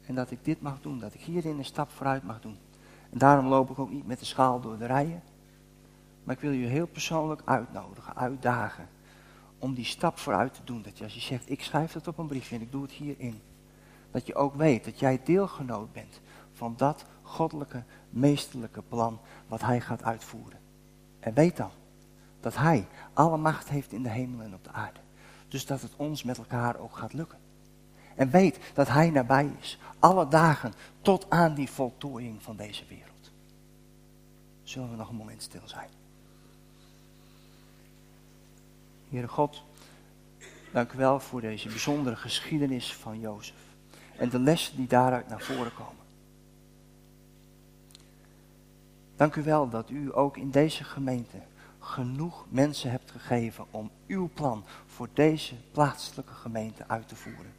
en 0.05 0.15
dat 0.15 0.31
ik 0.31 0.45
dit 0.45 0.61
mag 0.61 0.81
doen, 0.81 0.99
dat 0.99 1.13
ik 1.13 1.21
hierin 1.21 1.57
een 1.57 1.65
stap 1.65 1.89
vooruit 1.89 2.23
mag 2.23 2.41
doen. 2.41 2.57
En 3.09 3.17
daarom 3.17 3.47
loop 3.47 3.69
ik 3.69 3.79
ook 3.79 3.91
niet 3.91 4.07
met 4.07 4.19
de 4.19 4.25
schaal 4.25 4.59
door 4.59 4.77
de 4.77 4.85
rijen. 4.85 5.23
Maar 6.23 6.35
ik 6.35 6.41
wil 6.41 6.51
je 6.51 6.65
heel 6.65 6.87
persoonlijk 6.87 7.41
uitnodigen, 7.45 8.15
uitdagen. 8.15 8.89
Om 9.57 9.73
die 9.73 9.85
stap 9.85 10.17
vooruit 10.17 10.53
te 10.53 10.63
doen. 10.63 10.81
Dat 10.81 10.97
je 10.97 11.03
als 11.03 11.13
je 11.13 11.19
zegt, 11.19 11.49
ik 11.49 11.63
schrijf 11.63 11.93
het 11.93 12.07
op 12.07 12.17
een 12.17 12.27
briefje 12.27 12.55
en 12.55 12.61
ik 12.61 12.71
doe 12.71 12.81
het 12.81 12.91
hierin. 12.91 13.41
Dat 14.11 14.27
je 14.27 14.35
ook 14.35 14.55
weet 14.55 14.85
dat 14.85 14.99
jij 14.99 15.21
deelgenoot 15.23 15.93
bent 15.93 16.21
van 16.51 16.73
dat 16.77 17.05
goddelijke, 17.21 17.83
meesterlijke 18.09 18.81
plan 18.81 19.19
wat 19.47 19.61
hij 19.61 19.81
gaat 19.81 20.03
uitvoeren. 20.03 20.62
En 21.23 21.33
weet 21.33 21.57
dan 21.57 21.71
dat 22.39 22.55
hij 22.55 22.87
alle 23.13 23.37
macht 23.37 23.69
heeft 23.69 23.91
in 23.91 24.03
de 24.03 24.09
hemel 24.09 24.41
en 24.41 24.53
op 24.53 24.63
de 24.63 24.71
aarde. 24.71 24.99
Dus 25.47 25.65
dat 25.65 25.81
het 25.81 25.95
ons 25.95 26.23
met 26.23 26.37
elkaar 26.37 26.79
ook 26.79 26.97
gaat 26.97 27.13
lukken. 27.13 27.37
En 28.15 28.29
weet 28.29 28.59
dat 28.73 28.87
Hij 28.87 29.09
nabij 29.09 29.51
is. 29.59 29.79
Alle 29.99 30.27
dagen 30.27 30.73
tot 31.01 31.29
aan 31.29 31.53
die 31.53 31.69
voltooiing 31.69 32.43
van 32.43 32.55
deze 32.55 32.85
wereld. 32.85 33.31
Zullen 34.63 34.89
we 34.89 34.95
nog 34.95 35.09
een 35.09 35.15
moment 35.15 35.41
stil 35.41 35.61
zijn. 35.65 35.89
Heere 39.09 39.27
God, 39.27 39.63
dank 40.71 40.91
u 40.91 40.97
wel 40.97 41.19
voor 41.19 41.41
deze 41.41 41.67
bijzondere 41.67 42.15
geschiedenis 42.15 42.93
van 42.93 43.19
Jozef. 43.19 43.55
En 44.17 44.29
de 44.29 44.39
lessen 44.39 44.75
die 44.75 44.87
daaruit 44.87 45.27
naar 45.27 45.41
voren 45.41 45.73
komen. 45.73 46.02
Dank 49.23 49.35
u 49.35 49.43
wel 49.43 49.69
dat 49.69 49.89
u 49.89 50.15
ook 50.15 50.37
in 50.37 50.49
deze 50.49 50.83
gemeente 50.83 51.37
genoeg 51.79 52.45
mensen 52.49 52.91
hebt 52.91 53.11
gegeven 53.11 53.65
om 53.71 53.91
uw 54.07 54.29
plan 54.33 54.63
voor 54.85 55.09
deze 55.13 55.55
plaatselijke 55.71 56.33
gemeente 56.33 56.83
uit 56.87 57.07
te 57.07 57.15
voeren. 57.15 57.53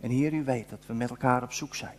En 0.00 0.10
hier 0.10 0.32
u 0.32 0.44
weet 0.44 0.68
dat 0.68 0.86
we 0.86 0.94
met 0.94 1.10
elkaar 1.10 1.42
op 1.42 1.52
zoek 1.52 1.74
zijn. 1.74 1.98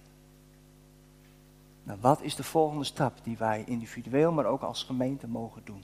Nou, 1.83 1.99
wat 2.01 2.21
is 2.21 2.35
de 2.35 2.43
volgende 2.43 2.83
stap 2.83 3.13
die 3.23 3.37
wij 3.37 3.63
individueel, 3.67 4.31
maar 4.31 4.45
ook 4.45 4.61
als 4.61 4.83
gemeente 4.83 5.27
mogen 5.27 5.61
doen? 5.65 5.83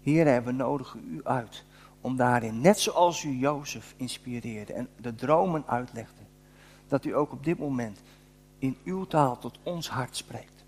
Hier 0.00 0.44
we 0.44 0.52
nodigen 0.52 1.00
u 1.10 1.24
uit 1.24 1.64
om 2.00 2.16
daarin, 2.16 2.60
net 2.60 2.78
zoals 2.78 3.24
u 3.24 3.30
Jozef 3.30 3.94
inspireerde 3.96 4.72
en 4.72 4.88
de 5.00 5.14
dromen 5.14 5.64
uitlegde, 5.66 6.22
dat 6.88 7.04
u 7.04 7.16
ook 7.16 7.32
op 7.32 7.44
dit 7.44 7.58
moment 7.58 8.02
in 8.62 8.76
uw 8.84 9.04
taal 9.04 9.38
tot 9.38 9.58
ons 9.62 9.88
hart 9.88 10.16
spreekt. 10.16 10.64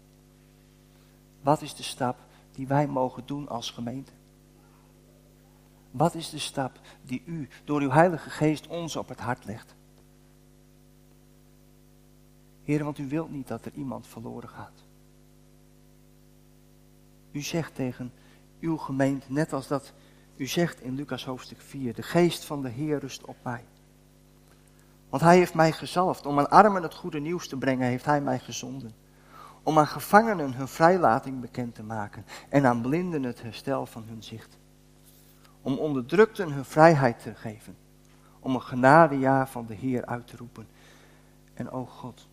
Wat 1.43 1.63
is 1.63 1.75
de 1.75 1.83
stap 1.83 2.17
die 2.53 2.67
wij 2.67 2.87
mogen 2.87 3.27
doen 3.27 3.49
als 3.49 3.71
gemeente? 3.71 4.13
Wat 5.91 6.15
is 6.15 6.31
de 6.31 6.39
stap 6.39 6.81
die 7.03 7.23
u 7.27 7.49
door 7.65 7.81
uw 7.81 7.91
Heilige 7.91 8.31
Geest 8.31 8.67
ons 8.67 8.97
op 8.97 9.09
het 9.09 9.21
hart 9.21 9.45
legt? 9.45 9.75
Heer, 12.63 12.85
want 12.85 12.99
u 12.99 13.09
wilt 13.09 13.31
niet 13.31 13.49
dat 13.49 13.65
er 13.65 13.73
iemand 13.73 14.07
verloren 14.07 14.49
gaat. 14.49 14.85
U 17.33 17.41
zegt 17.41 17.75
tegen 17.75 18.13
uw 18.61 18.77
gemeente, 18.77 19.33
net 19.33 19.53
als 19.53 19.69
dat 19.69 19.93
u 20.37 20.47
zegt 20.47 20.81
in 20.81 20.95
Lucas 20.95 21.25
hoofdstuk 21.25 21.61
4, 21.61 21.95
de 21.95 22.03
geest 22.03 22.45
van 22.45 22.63
de 22.63 22.69
Heer 22.69 22.99
rust 22.99 23.25
op 23.25 23.37
mij. 23.43 23.65
Want 25.15 25.27
hij 25.27 25.37
heeft 25.37 25.55
mij 25.55 25.73
gezalfd. 25.73 26.27
Om 26.27 26.39
aan 26.39 26.51
armen 26.51 26.83
het 26.83 26.95
goede 26.95 27.21
nieuws 27.21 27.49
te 27.49 27.57
brengen, 27.57 27.87
heeft 27.87 28.05
hij 28.05 28.21
mij 28.21 28.39
gezonden. 28.39 28.95
Om 29.63 29.79
aan 29.79 29.87
gevangenen 29.87 30.55
hun 30.55 30.69
vrijlating 30.69 31.41
bekend 31.41 31.75
te 31.75 31.83
maken. 31.83 32.25
En 32.49 32.67
aan 32.67 32.81
blinden 32.81 33.23
het 33.23 33.43
herstel 33.43 33.87
van 33.87 34.05
hun 34.07 34.23
zicht. 34.23 34.59
Om 35.63 35.79
onderdrukten 35.79 36.53
hun 36.53 36.65
vrijheid 36.65 37.23
te 37.23 37.35
geven, 37.35 37.77
om 38.41 38.55
een 38.55 38.63
genadejaar 38.63 39.49
van 39.49 39.67
de 39.67 39.75
Heer 39.75 40.07
uit 40.07 40.27
te 40.27 40.37
roepen. 40.37 40.67
En 41.55 41.71
o 41.71 41.85
God, 41.87 42.29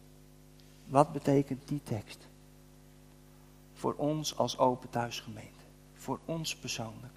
wat 0.86 1.12
betekent 1.12 1.68
die 1.68 1.84
tekst? 1.84 2.28
Voor 3.74 3.94
ons 3.94 4.38
als 4.38 4.58
open 4.58 4.90
thuisgemeente, 4.90 5.64
voor 5.94 6.20
ons 6.26 6.56
persoonlijk? 6.56 7.14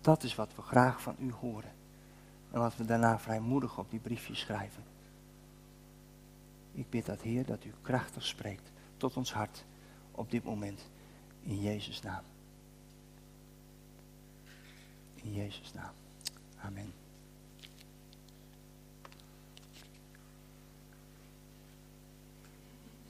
Dat 0.00 0.22
is 0.22 0.34
wat 0.34 0.54
we 0.56 0.62
graag 0.62 1.02
van 1.02 1.16
u 1.18 1.32
horen 1.40 1.76
en 2.50 2.60
wat 2.60 2.76
we 2.76 2.84
daarna 2.84 3.18
vrijmoedig 3.18 3.78
op 3.78 3.90
die 3.90 4.00
briefjes 4.00 4.38
schrijven. 4.38 4.82
Ik 6.72 6.90
bid 6.90 7.06
dat 7.06 7.20
Heer 7.20 7.46
dat 7.46 7.64
u 7.64 7.72
krachtig 7.82 8.24
spreekt 8.24 8.70
tot 8.96 9.16
ons 9.16 9.32
hart 9.32 9.64
op 10.10 10.30
dit 10.30 10.44
moment. 10.44 10.88
In 11.42 11.60
Jezus' 11.60 12.02
naam. 12.02 12.22
In 15.14 15.34
Jezus' 15.34 15.72
naam. 15.72 15.92
Amen. 16.60 16.92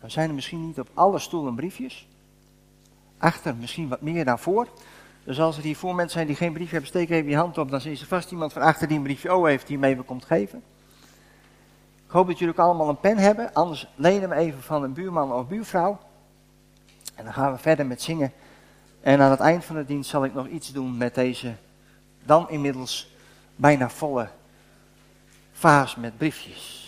Dan 0.00 0.10
zijn 0.10 0.28
er 0.28 0.34
misschien 0.34 0.66
niet 0.66 0.78
op 0.78 0.90
alle 0.94 1.18
stoelen 1.18 1.54
briefjes. 1.54 2.08
Achter 3.18 3.56
misschien 3.56 3.88
wat 3.88 4.00
meer 4.00 4.24
dan 4.24 4.38
voor. 4.38 4.68
Dus 5.28 5.40
als 5.40 5.56
er 5.56 5.62
hier 5.62 5.76
voor 5.76 5.94
mensen 5.94 6.12
zijn 6.12 6.26
die 6.26 6.36
geen 6.36 6.52
briefje 6.52 6.72
hebben, 6.72 6.88
steek 6.88 7.10
even 7.10 7.30
je 7.30 7.36
hand 7.36 7.58
op. 7.58 7.70
Dan 7.70 7.80
is 7.80 8.00
er 8.00 8.06
vast 8.06 8.30
iemand 8.30 8.52
van 8.52 8.62
achter 8.62 8.88
die 8.88 8.96
een 8.96 9.02
briefje 9.02 9.30
O 9.30 9.44
heeft 9.44 9.66
die 9.66 9.76
hem 9.78 9.84
even 9.84 10.04
komt 10.04 10.24
geven. 10.24 10.62
Ik 12.06 12.10
hoop 12.10 12.26
dat 12.26 12.38
jullie 12.38 12.54
ook 12.54 12.60
allemaal 12.60 12.88
een 12.88 13.00
pen 13.00 13.18
hebben. 13.18 13.52
Anders 13.54 13.88
lenen 13.94 14.28
we 14.28 14.34
even 14.34 14.62
van 14.62 14.82
een 14.82 14.92
buurman 14.92 15.32
of 15.32 15.46
buurvrouw. 15.46 15.98
En 17.14 17.24
dan 17.24 17.32
gaan 17.32 17.52
we 17.52 17.58
verder 17.58 17.86
met 17.86 18.02
zingen. 18.02 18.32
En 19.00 19.20
aan 19.20 19.30
het 19.30 19.40
eind 19.40 19.64
van 19.64 19.76
de 19.76 19.84
dienst 19.84 20.10
zal 20.10 20.24
ik 20.24 20.34
nog 20.34 20.48
iets 20.48 20.72
doen 20.72 20.96
met 20.96 21.14
deze 21.14 21.54
dan 22.24 22.50
inmiddels 22.50 23.14
bijna 23.56 23.90
volle 23.90 24.28
vaas 25.52 25.96
met 25.96 26.18
briefjes. 26.18 26.87